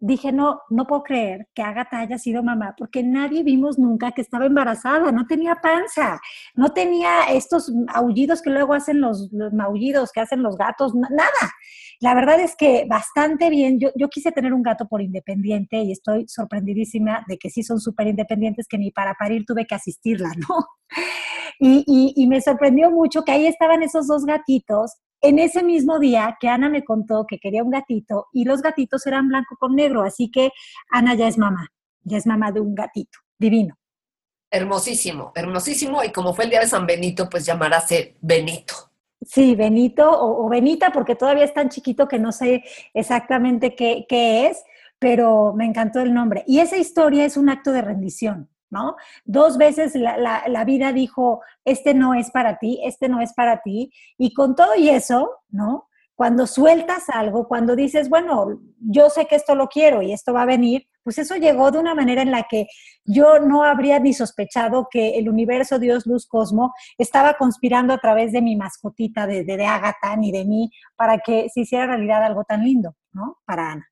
dije, 0.02 0.32
no, 0.32 0.62
no 0.70 0.88
puedo 0.88 1.04
creer 1.04 1.48
que 1.54 1.62
Agatha 1.62 2.00
haya 2.00 2.18
sido 2.18 2.42
mamá, 2.42 2.74
porque 2.76 3.04
nadie 3.04 3.44
vimos 3.44 3.78
nunca 3.78 4.12
que 4.12 4.22
estaba 4.22 4.48
embarazada, 4.48 5.12
no 5.12 5.28
tenía 5.28 5.56
panza, 5.62 6.20
no 6.56 6.70
tenía 6.70 7.30
estos 7.30 7.72
aullidos 7.88 8.42
que 8.42 8.50
luego 8.50 8.74
hacen 8.74 9.00
los, 9.00 9.32
maullidos 9.54 10.12
que 10.12 10.20
hacen 10.20 10.42
los 10.42 10.58
gatos, 10.58 10.94
nada. 10.96 11.54
La 12.00 12.16
verdad 12.16 12.40
es 12.40 12.56
que 12.56 12.86
bastante 12.90 13.52
bien. 13.52 13.80
Yo, 13.80 13.90
yo 13.96 14.10
quise 14.10 14.32
tener 14.32 14.54
un 14.54 14.64
gato 14.64 14.88
por 14.88 15.04
independiente 15.04 15.78
y 15.78 15.92
estoy 15.92 16.28
sorprendidísima 16.28 17.24
de 17.28 17.38
que 17.38 17.52
sí 17.52 17.62
son 17.62 17.80
súper 17.80 18.08
independientes, 18.08 18.68
que 18.68 18.80
ni 18.80 18.90
para 18.90 19.14
parir 19.14 19.46
tuve 19.46 19.68
que 19.68 19.76
asistirla, 19.76 20.32
¿no? 20.50 20.66
Y, 21.64 22.14
y, 22.16 22.26
me 22.28 22.42
sorprendió 22.42 22.90
mucho 22.90 23.24
que 23.24 23.34
ahí 23.34 23.46
estaban 23.46 23.84
esos 23.84 24.08
dos 24.08 24.26
gatitos 24.26 24.96
en 25.22 25.40
ese 25.40 25.64
mismo 25.64 26.00
día 26.00 26.38
que 26.40 26.50
Ana 26.50 26.70
me 26.70 26.84
contó 26.84 27.26
que 27.28 27.40
quería 27.40 27.64
un 27.64 27.70
gatito 27.70 28.28
y 28.34 28.44
los 28.44 28.62
gatitos 28.62 29.06
eran 29.08 29.28
blanco 29.28 29.56
con 29.60 29.76
negro, 29.76 30.04
así 30.04 30.30
que 30.32 30.52
Ana 30.90 31.16
ya 31.16 31.28
es 31.28 31.38
mamá, 31.38 31.68
ya 32.04 32.18
es 32.18 32.26
mamá 32.26 32.52
de 32.52 32.60
un 32.60 32.76
gatito, 32.76 33.20
divino. 33.38 33.76
Hermosísimo, 34.50 35.32
hermosísimo 35.36 36.04
y 36.04 36.12
como 36.12 36.34
fue 36.34 36.46
el 36.46 36.50
día 36.50 36.60
de 36.60 36.68
San 36.68 36.86
Benito, 36.86 37.30
pues 37.30 37.46
llamarase 37.46 38.18
Benito. 38.22 38.74
Sí, 39.24 39.56
Benito 39.56 40.10
o, 40.12 40.50
Benita, 40.50 40.92
porque 40.92 41.16
todavía 41.16 41.46
es 41.46 41.54
tan 41.54 41.70
chiquito 41.70 42.08
que 42.08 42.18
no 42.18 42.32
sé 42.32 42.64
exactamente 42.94 43.76
qué, 43.76 44.06
qué 44.10 44.48
es, 44.48 44.64
pero 44.98 45.54
me 45.54 45.66
encantó 45.66 46.00
el 46.00 46.14
nombre. 46.14 46.44
Y 46.48 46.60
esa 46.60 46.78
historia 46.78 47.24
es 47.24 47.38
un 47.38 47.50
acto 47.50 47.72
de 47.72 47.84
rendición. 47.84 48.50
¿No? 48.72 48.96
Dos 49.26 49.58
veces 49.58 49.94
la, 49.96 50.64
vida 50.66 50.92
dijo, 50.94 51.42
este 51.66 51.94
no 51.94 52.16
es 52.16 52.32
para 52.32 52.58
ti, 52.58 52.80
este 52.84 53.10
no 53.10 53.22
es 53.22 53.34
para 53.34 53.62
ti, 53.62 53.92
y 54.18 54.34
con 54.34 54.56
todo 54.56 54.76
y 54.76 54.90
eso, 54.90 55.30
¿no? 55.50 55.88
Cuando 56.16 56.48
sueltas 56.48 57.10
algo, 57.10 57.48
cuando 57.48 57.76
dices, 57.76 58.10
bueno, 58.10 58.62
yo 58.80 59.10
sé 59.10 59.26
que 59.26 59.36
esto 59.36 59.56
lo 59.56 59.68
quiero 59.68 60.02
y 60.02 60.14
esto 60.14 60.34
va 60.34 60.44
a 60.44 60.46
venir, 60.46 60.88
pues 61.04 61.18
eso 61.18 61.36
llegó 61.36 61.72
de 61.72 61.80
una 61.80 61.96
manera 61.96 62.22
en 62.22 62.30
la 62.30 62.46
que 62.50 62.68
yo 63.06 63.40
no 63.40 63.64
habría 63.64 64.00
ni 64.00 64.14
sospechado 64.14 64.88
que 64.90 65.18
el 65.18 65.30
universo, 65.30 65.80
Dios, 65.80 66.06
Luz, 66.06 66.28
Cosmo, 66.28 66.74
estaba 66.98 67.34
conspirando 67.34 67.94
a 67.94 67.98
través 67.98 68.32
de 68.32 68.42
mi 68.42 68.56
mascotita, 68.56 69.26
de, 69.26 69.44
de, 69.44 69.58
de 69.58 69.66
Agatha, 69.66 70.16
ni 70.16 70.32
de 70.32 70.46
mí, 70.46 70.70
para 70.96 71.18
que 71.18 71.50
se 71.50 71.62
hiciera 71.62 71.88
realidad 71.88 72.24
algo 72.24 72.44
tan 72.44 72.64
lindo, 72.64 72.96
¿no? 73.14 73.40
Para 73.46 73.72
Ana. 73.72 73.91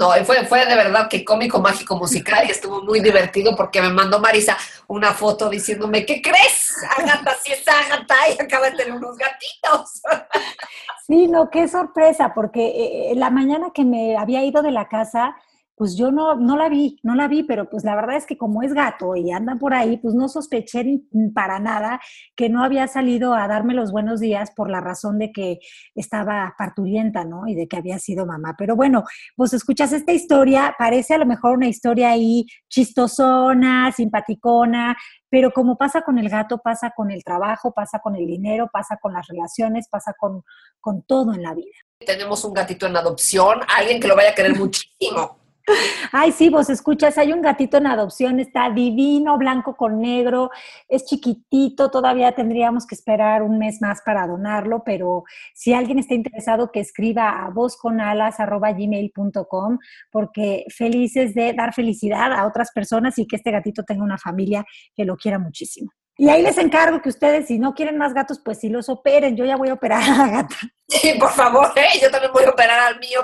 No, 0.00 0.12
fue, 0.24 0.46
fue 0.46 0.64
de 0.64 0.74
verdad 0.74 1.10
que 1.10 1.22
cómico, 1.22 1.60
mágico, 1.60 1.94
musical 1.94 2.46
y 2.48 2.52
estuvo 2.52 2.82
muy 2.82 3.00
divertido 3.00 3.54
porque 3.54 3.82
me 3.82 3.90
mandó 3.90 4.18
Marisa 4.18 4.56
una 4.86 5.12
foto 5.12 5.50
diciéndome, 5.50 6.06
¿qué 6.06 6.22
crees? 6.22 6.74
Agata, 6.96 7.36
si 7.44 7.52
es 7.52 7.68
Agata 7.68 8.14
y 8.30 8.42
acaba 8.42 8.70
de 8.70 8.78
tener 8.78 8.94
unos 8.94 9.18
gatitos. 9.18 10.00
Sí, 11.06 11.26
no, 11.26 11.50
qué 11.50 11.68
sorpresa, 11.68 12.32
porque 12.34 13.10
eh, 13.10 13.14
la 13.14 13.28
mañana 13.28 13.72
que 13.74 13.84
me 13.84 14.16
había 14.16 14.42
ido 14.42 14.62
de 14.62 14.70
la 14.70 14.88
casa, 14.88 15.36
pues 15.80 15.96
yo 15.96 16.10
no, 16.10 16.34
no 16.34 16.58
la 16.58 16.68
vi, 16.68 16.98
no 17.02 17.14
la 17.14 17.26
vi, 17.26 17.42
pero 17.42 17.70
pues 17.70 17.84
la 17.84 17.94
verdad 17.94 18.16
es 18.16 18.26
que 18.26 18.36
como 18.36 18.62
es 18.62 18.74
gato 18.74 19.16
y 19.16 19.30
anda 19.30 19.56
por 19.56 19.72
ahí, 19.72 19.96
pues 19.96 20.14
no 20.14 20.28
sospeché 20.28 20.84
para 21.34 21.58
nada 21.58 21.98
que 22.36 22.50
no 22.50 22.62
había 22.62 22.86
salido 22.86 23.32
a 23.32 23.48
darme 23.48 23.72
los 23.72 23.90
buenos 23.90 24.20
días 24.20 24.50
por 24.54 24.68
la 24.68 24.82
razón 24.82 25.18
de 25.18 25.32
que 25.32 25.58
estaba 25.94 26.54
parturienta, 26.58 27.24
¿no? 27.24 27.46
Y 27.46 27.54
de 27.54 27.66
que 27.66 27.78
había 27.78 27.98
sido 27.98 28.26
mamá. 28.26 28.56
Pero 28.58 28.76
bueno, 28.76 29.04
pues 29.36 29.54
escuchas 29.54 29.94
esta 29.94 30.12
historia, 30.12 30.74
parece 30.78 31.14
a 31.14 31.18
lo 31.18 31.24
mejor 31.24 31.56
una 31.56 31.68
historia 31.68 32.10
ahí 32.10 32.44
chistosona, 32.68 33.90
simpaticona, 33.90 34.94
pero 35.30 35.50
como 35.50 35.78
pasa 35.78 36.02
con 36.02 36.18
el 36.18 36.28
gato, 36.28 36.58
pasa 36.58 36.92
con 36.94 37.10
el 37.10 37.24
trabajo, 37.24 37.72
pasa 37.72 38.00
con 38.00 38.16
el 38.16 38.26
dinero, 38.26 38.68
pasa 38.70 38.98
con 39.00 39.14
las 39.14 39.26
relaciones, 39.26 39.88
pasa 39.88 40.12
con, 40.12 40.42
con 40.78 41.04
todo 41.04 41.32
en 41.32 41.42
la 41.42 41.54
vida. 41.54 41.72
Tenemos 42.04 42.44
un 42.44 42.52
gatito 42.52 42.86
en 42.86 42.98
adopción, 42.98 43.60
alguien 43.74 43.98
que 43.98 44.08
lo 44.08 44.14
vaya 44.14 44.32
a 44.32 44.34
querer 44.34 44.54
muchísimo. 44.58 45.40
Ay, 46.12 46.32
sí, 46.32 46.48
vos 46.48 46.70
escuchas, 46.70 47.18
hay 47.18 47.32
un 47.32 47.42
gatito 47.42 47.76
en 47.76 47.86
adopción, 47.86 48.40
está 48.40 48.70
divino, 48.70 49.38
blanco 49.38 49.76
con 49.76 50.00
negro, 50.00 50.50
es 50.88 51.04
chiquitito, 51.04 51.90
todavía 51.90 52.32
tendríamos 52.32 52.86
que 52.86 52.94
esperar 52.94 53.42
un 53.42 53.58
mes 53.58 53.80
más 53.80 54.02
para 54.02 54.26
donarlo, 54.26 54.82
pero 54.84 55.24
si 55.54 55.72
alguien 55.72 55.98
está 55.98 56.14
interesado, 56.14 56.70
que 56.72 56.80
escriba 56.80 57.44
a 57.44 57.50
vozconalas.gmail.com, 57.50 59.78
porque 60.10 60.64
felices 60.68 61.34
de 61.34 61.52
dar 61.52 61.74
felicidad 61.74 62.32
a 62.32 62.46
otras 62.46 62.70
personas 62.72 63.18
y 63.18 63.26
que 63.26 63.36
este 63.36 63.50
gatito 63.50 63.84
tenga 63.84 64.02
una 64.02 64.18
familia 64.18 64.64
que 64.94 65.04
lo 65.04 65.16
quiera 65.16 65.38
muchísimo. 65.38 65.90
Y 66.20 66.28
ahí 66.28 66.42
les 66.42 66.58
encargo 66.58 67.00
que 67.00 67.08
ustedes, 67.08 67.46
si 67.46 67.58
no 67.58 67.72
quieren 67.72 67.96
más 67.96 68.12
gatos, 68.12 68.42
pues 68.44 68.58
sí 68.58 68.68
los 68.68 68.90
operen. 68.90 69.38
Yo 69.38 69.46
ya 69.46 69.56
voy 69.56 69.70
a 69.70 69.72
operar 69.72 70.02
a 70.02 70.18
la 70.18 70.28
gata. 70.28 70.54
Sí, 70.86 71.14
por 71.18 71.30
favor, 71.30 71.72
¿eh? 71.76 71.98
yo 71.98 72.10
también 72.10 72.30
voy 72.30 72.44
a 72.44 72.50
operar 72.50 72.78
al 72.78 72.98
mío, 72.98 73.20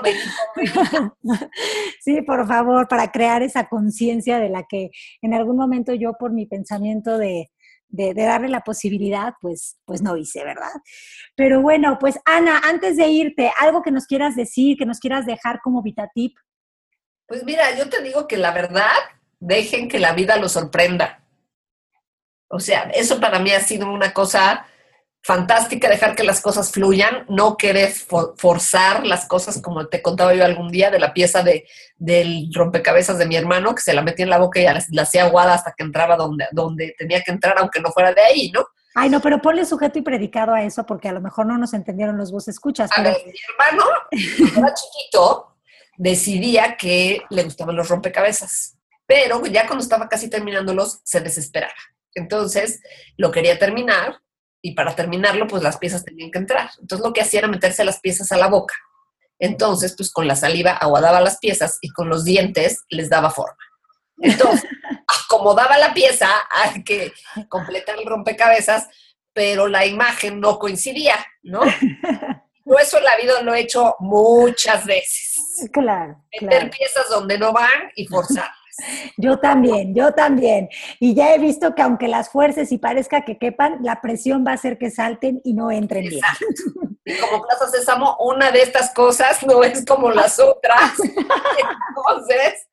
Sí, 2.01 2.23
por 2.23 2.47
favor, 2.47 2.87
para 2.87 3.11
crear 3.11 3.43
esa 3.43 3.69
conciencia 3.69 4.39
de 4.39 4.49
la 4.49 4.63
que 4.67 4.89
en 5.21 5.35
algún 5.35 5.57
momento 5.57 5.93
yo, 5.93 6.13
por 6.13 6.33
mi 6.33 6.47
pensamiento 6.47 7.19
de, 7.19 7.51
de, 7.89 8.15
darle 8.15 8.49
la 8.49 8.61
posibilidad, 8.61 9.35
pues, 9.41 9.77
pues 9.85 10.01
no 10.01 10.17
hice, 10.17 10.43
¿verdad? 10.43 10.73
Pero 11.35 11.61
bueno, 11.61 11.97
pues 11.99 12.17
Ana, 12.25 12.61
antes 12.63 12.97
de 12.97 13.09
irte, 13.09 13.51
algo 13.59 13.83
que 13.83 13.91
nos 13.91 14.07
quieras 14.07 14.35
decir, 14.35 14.75
que 14.75 14.87
nos 14.87 14.99
quieras 14.99 15.27
dejar 15.27 15.59
como 15.61 15.83
VitaTip. 15.83 16.35
Pues 17.27 17.43
mira, 17.43 17.75
yo 17.77 17.89
te 17.89 18.01
digo 18.01 18.27
que 18.27 18.37
la 18.37 18.49
verdad, 18.49 18.95
dejen 19.39 19.87
que 19.87 19.99
la 19.99 20.13
vida 20.13 20.37
los 20.37 20.53
sorprenda 20.53 21.26
o 22.49 22.59
sea, 22.59 22.83
eso 22.93 23.19
para 23.19 23.39
mí 23.39 23.51
ha 23.51 23.59
sido 23.59 23.91
una 23.91 24.13
cosa 24.13 24.65
fantástica, 25.27 25.89
dejar 25.89 26.15
que 26.15 26.23
las 26.23 26.39
cosas 26.39 26.71
fluyan, 26.71 27.25
no 27.27 27.57
querer 27.57 27.91
forzar 28.37 29.05
las 29.05 29.25
cosas, 29.27 29.61
como 29.61 29.87
te 29.87 30.01
contaba 30.01 30.33
yo 30.33 30.45
algún 30.45 30.71
día, 30.71 30.89
de 30.89 30.99
la 30.99 31.13
pieza 31.13 31.43
de, 31.43 31.67
del 31.97 32.49
rompecabezas 32.53 33.17
de 33.17 33.25
mi 33.25 33.35
hermano, 33.35 33.75
que 33.75 33.81
se 33.81 33.93
la 33.93 34.01
metía 34.01 34.23
en 34.23 34.29
la 34.29 34.37
boca 34.37 34.61
y 34.61 34.63
la, 34.63 35.01
hacía 35.01 35.25
aguada 35.25 35.53
hasta 35.53 35.73
que 35.75 35.83
entraba 35.83 36.15
donde, 36.15 36.45
donde 36.53 36.95
tenía 36.97 37.21
que 37.23 37.31
entrar, 37.31 37.57
aunque 37.57 37.81
no 37.81 37.91
fuera 37.91 38.13
de 38.13 38.21
ahí, 38.21 38.51
¿no? 38.51 38.65
Ay, 38.95 39.09
no, 39.09 39.19
pero 39.19 39.41
ponle 39.41 39.65
sujeto 39.65 39.99
y 39.99 40.01
predicado 40.01 40.53
a 40.53 40.63
eso, 40.63 40.85
porque 40.85 41.09
a 41.09 41.11
lo 41.11 41.19
mejor 41.19 41.45
no 41.45 41.57
nos 41.57 41.73
entendieron 41.73 42.17
los 42.17 42.31
vos 42.31 42.47
escuchas. 42.47 42.89
A 42.95 43.01
ver, 43.01 43.17
mi 43.25 43.33
hermano, 43.49 43.83
cuando 44.37 44.59
era 44.59 44.73
chiquito, 44.73 45.57
decidía 45.97 46.77
que 46.77 47.21
le 47.29 47.43
gustaban 47.43 47.75
los 47.75 47.89
rompecabezas, 47.89 48.77
pero 49.05 49.45
ya 49.45 49.67
cuando 49.67 49.83
estaba 49.83 50.07
casi 50.07 50.29
terminándolos, 50.29 51.01
se 51.03 51.19
desesperaba. 51.19 51.75
Entonces, 52.17 52.81
lo 53.15 53.31
quería 53.31 53.59
terminar 53.59 54.19
y 54.61 54.73
para 54.73 54.95
terminarlo, 54.95 55.47
pues 55.47 55.61
las 55.61 55.77
piezas 55.77 56.03
tenían 56.03 56.31
que 56.31 56.39
entrar. 56.39 56.69
Entonces, 56.81 57.05
lo 57.05 57.13
que 57.13 57.21
hacía 57.21 57.39
era 57.39 57.47
meterse 57.47 57.85
las 57.85 57.99
piezas 57.99 58.31
a 58.31 58.37
la 58.37 58.47
boca. 58.47 58.75
Entonces, 59.39 59.93
pues 59.95 60.11
con 60.11 60.27
la 60.27 60.35
saliva 60.35 60.71
aguadaba 60.71 61.21
las 61.21 61.37
piezas 61.37 61.77
y 61.81 61.89
con 61.89 62.09
los 62.09 62.23
dientes 62.23 62.83
les 62.89 63.09
daba 63.09 63.29
forma. 63.29 63.57
Entonces, 64.19 64.67
acomodaba 65.25 65.77
la 65.77 65.93
pieza 65.93 66.27
al 66.49 66.83
que 66.83 67.13
completar 67.49 67.99
el 67.99 68.05
rompecabezas, 68.07 68.87
pero 69.31 69.67
la 69.67 69.85
imagen 69.85 70.39
no 70.39 70.57
coincidía, 70.57 71.23
¿no? 71.43 71.61
Yo 72.65 72.79
eso 72.79 72.97
en 72.97 73.03
la 73.03 73.15
vida 73.17 73.41
lo 73.43 73.53
he 73.53 73.61
hecho 73.61 73.95
muchas 73.99 74.85
veces. 74.85 75.69
Claro. 75.71 76.25
Meter 76.41 76.71
piezas 76.71 77.09
donde 77.09 77.37
no 77.37 77.53
van 77.53 77.91
y 77.95 78.07
forzar. 78.07 78.49
Yo 79.17 79.39
también, 79.39 79.93
yo 79.95 80.13
también. 80.13 80.69
Y 80.99 81.15
ya 81.15 81.33
he 81.33 81.39
visto 81.39 81.75
que 81.75 81.81
aunque 81.81 82.07
las 82.07 82.29
fuerces 82.29 82.71
y 82.71 82.77
parezca 82.77 83.25
que 83.25 83.37
quepan, 83.37 83.79
la 83.81 84.01
presión 84.01 84.43
va 84.45 84.51
a 84.51 84.55
hacer 84.55 84.77
que 84.77 84.91
salten 84.91 85.41
y 85.43 85.53
no 85.53 85.71
entren 85.71 86.07
bien. 86.07 86.21
Y 87.07 87.17
como 87.19 87.41
Plaza 87.41 87.69
Sésamo, 87.69 88.17
una 88.19 88.51
de 88.51 88.63
estas 88.63 88.93
cosas 88.93 89.41
no 89.47 89.63
es 89.63 89.85
como 89.85 90.11
las 90.11 90.39
otras. 90.39 90.91
Entonces, 90.99 92.67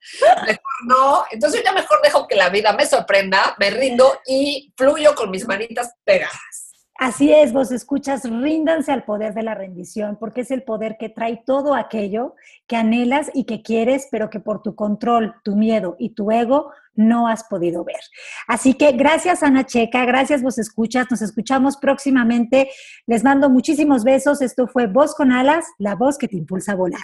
mejor 0.44 0.58
no. 0.88 1.24
Entonces 1.30 1.60
yo 1.60 1.64
ya 1.64 1.72
mejor 1.72 2.00
dejo 2.02 2.26
que 2.26 2.34
la 2.34 2.48
vida 2.48 2.72
me 2.72 2.84
sorprenda, 2.84 3.54
me 3.60 3.70
rindo 3.70 4.18
y 4.26 4.72
fluyo 4.76 5.14
con 5.14 5.30
mis 5.30 5.46
manitas 5.46 5.94
pegadas. 6.02 6.64
Así 6.96 7.32
es, 7.32 7.52
vos 7.52 7.72
escuchas, 7.72 8.22
ríndanse 8.24 8.92
al 8.92 9.04
poder 9.04 9.34
de 9.34 9.42
la 9.42 9.54
rendición, 9.54 10.16
porque 10.16 10.42
es 10.42 10.50
el 10.52 10.62
poder 10.62 10.96
que 10.96 11.08
trae 11.08 11.42
todo 11.44 11.74
aquello 11.74 12.34
que 12.66 12.76
anhelas 12.76 13.30
y 13.34 13.44
que 13.44 13.62
quieres, 13.62 14.08
pero 14.10 14.30
que 14.30 14.40
por 14.40 14.62
tu 14.62 14.74
control, 14.74 15.34
tu 15.44 15.56
miedo 15.56 15.96
y 15.98 16.10
tu 16.10 16.30
ego 16.30 16.70
no 16.96 17.26
has 17.28 17.44
podido 17.44 17.84
ver. 17.84 18.00
Así 18.46 18.74
que 18.74 18.92
gracias 18.92 19.42
Ana 19.42 19.66
Checa, 19.66 20.04
gracias 20.04 20.42
vos 20.42 20.58
escuchas, 20.58 21.06
nos 21.10 21.22
escuchamos 21.22 21.76
próximamente. 21.76 22.70
Les 23.06 23.24
mando 23.24 23.50
muchísimos 23.50 24.04
besos. 24.04 24.40
Esto 24.40 24.68
fue 24.68 24.86
Voz 24.86 25.14
con 25.14 25.32
Alas, 25.32 25.66
la 25.78 25.96
voz 25.96 26.18
que 26.18 26.28
te 26.28 26.36
impulsa 26.36 26.72
a 26.72 26.76
volar. 26.76 27.00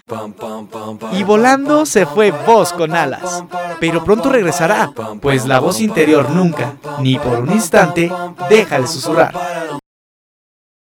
Y 1.12 1.24
volando 1.24 1.86
se 1.86 2.06
fue 2.06 2.30
Voz 2.30 2.72
con 2.72 2.94
Alas, 2.94 3.44
pero 3.80 4.04
pronto 4.04 4.30
regresará, 4.30 4.92
pues 5.20 5.46
la 5.46 5.58
voz 5.60 5.80
interior 5.80 6.30
nunca, 6.30 6.76
ni 7.00 7.18
por 7.18 7.40
un 7.40 7.50
instante, 7.50 8.10
deja 8.48 8.80
de 8.80 8.86
susurrar. 8.86 9.34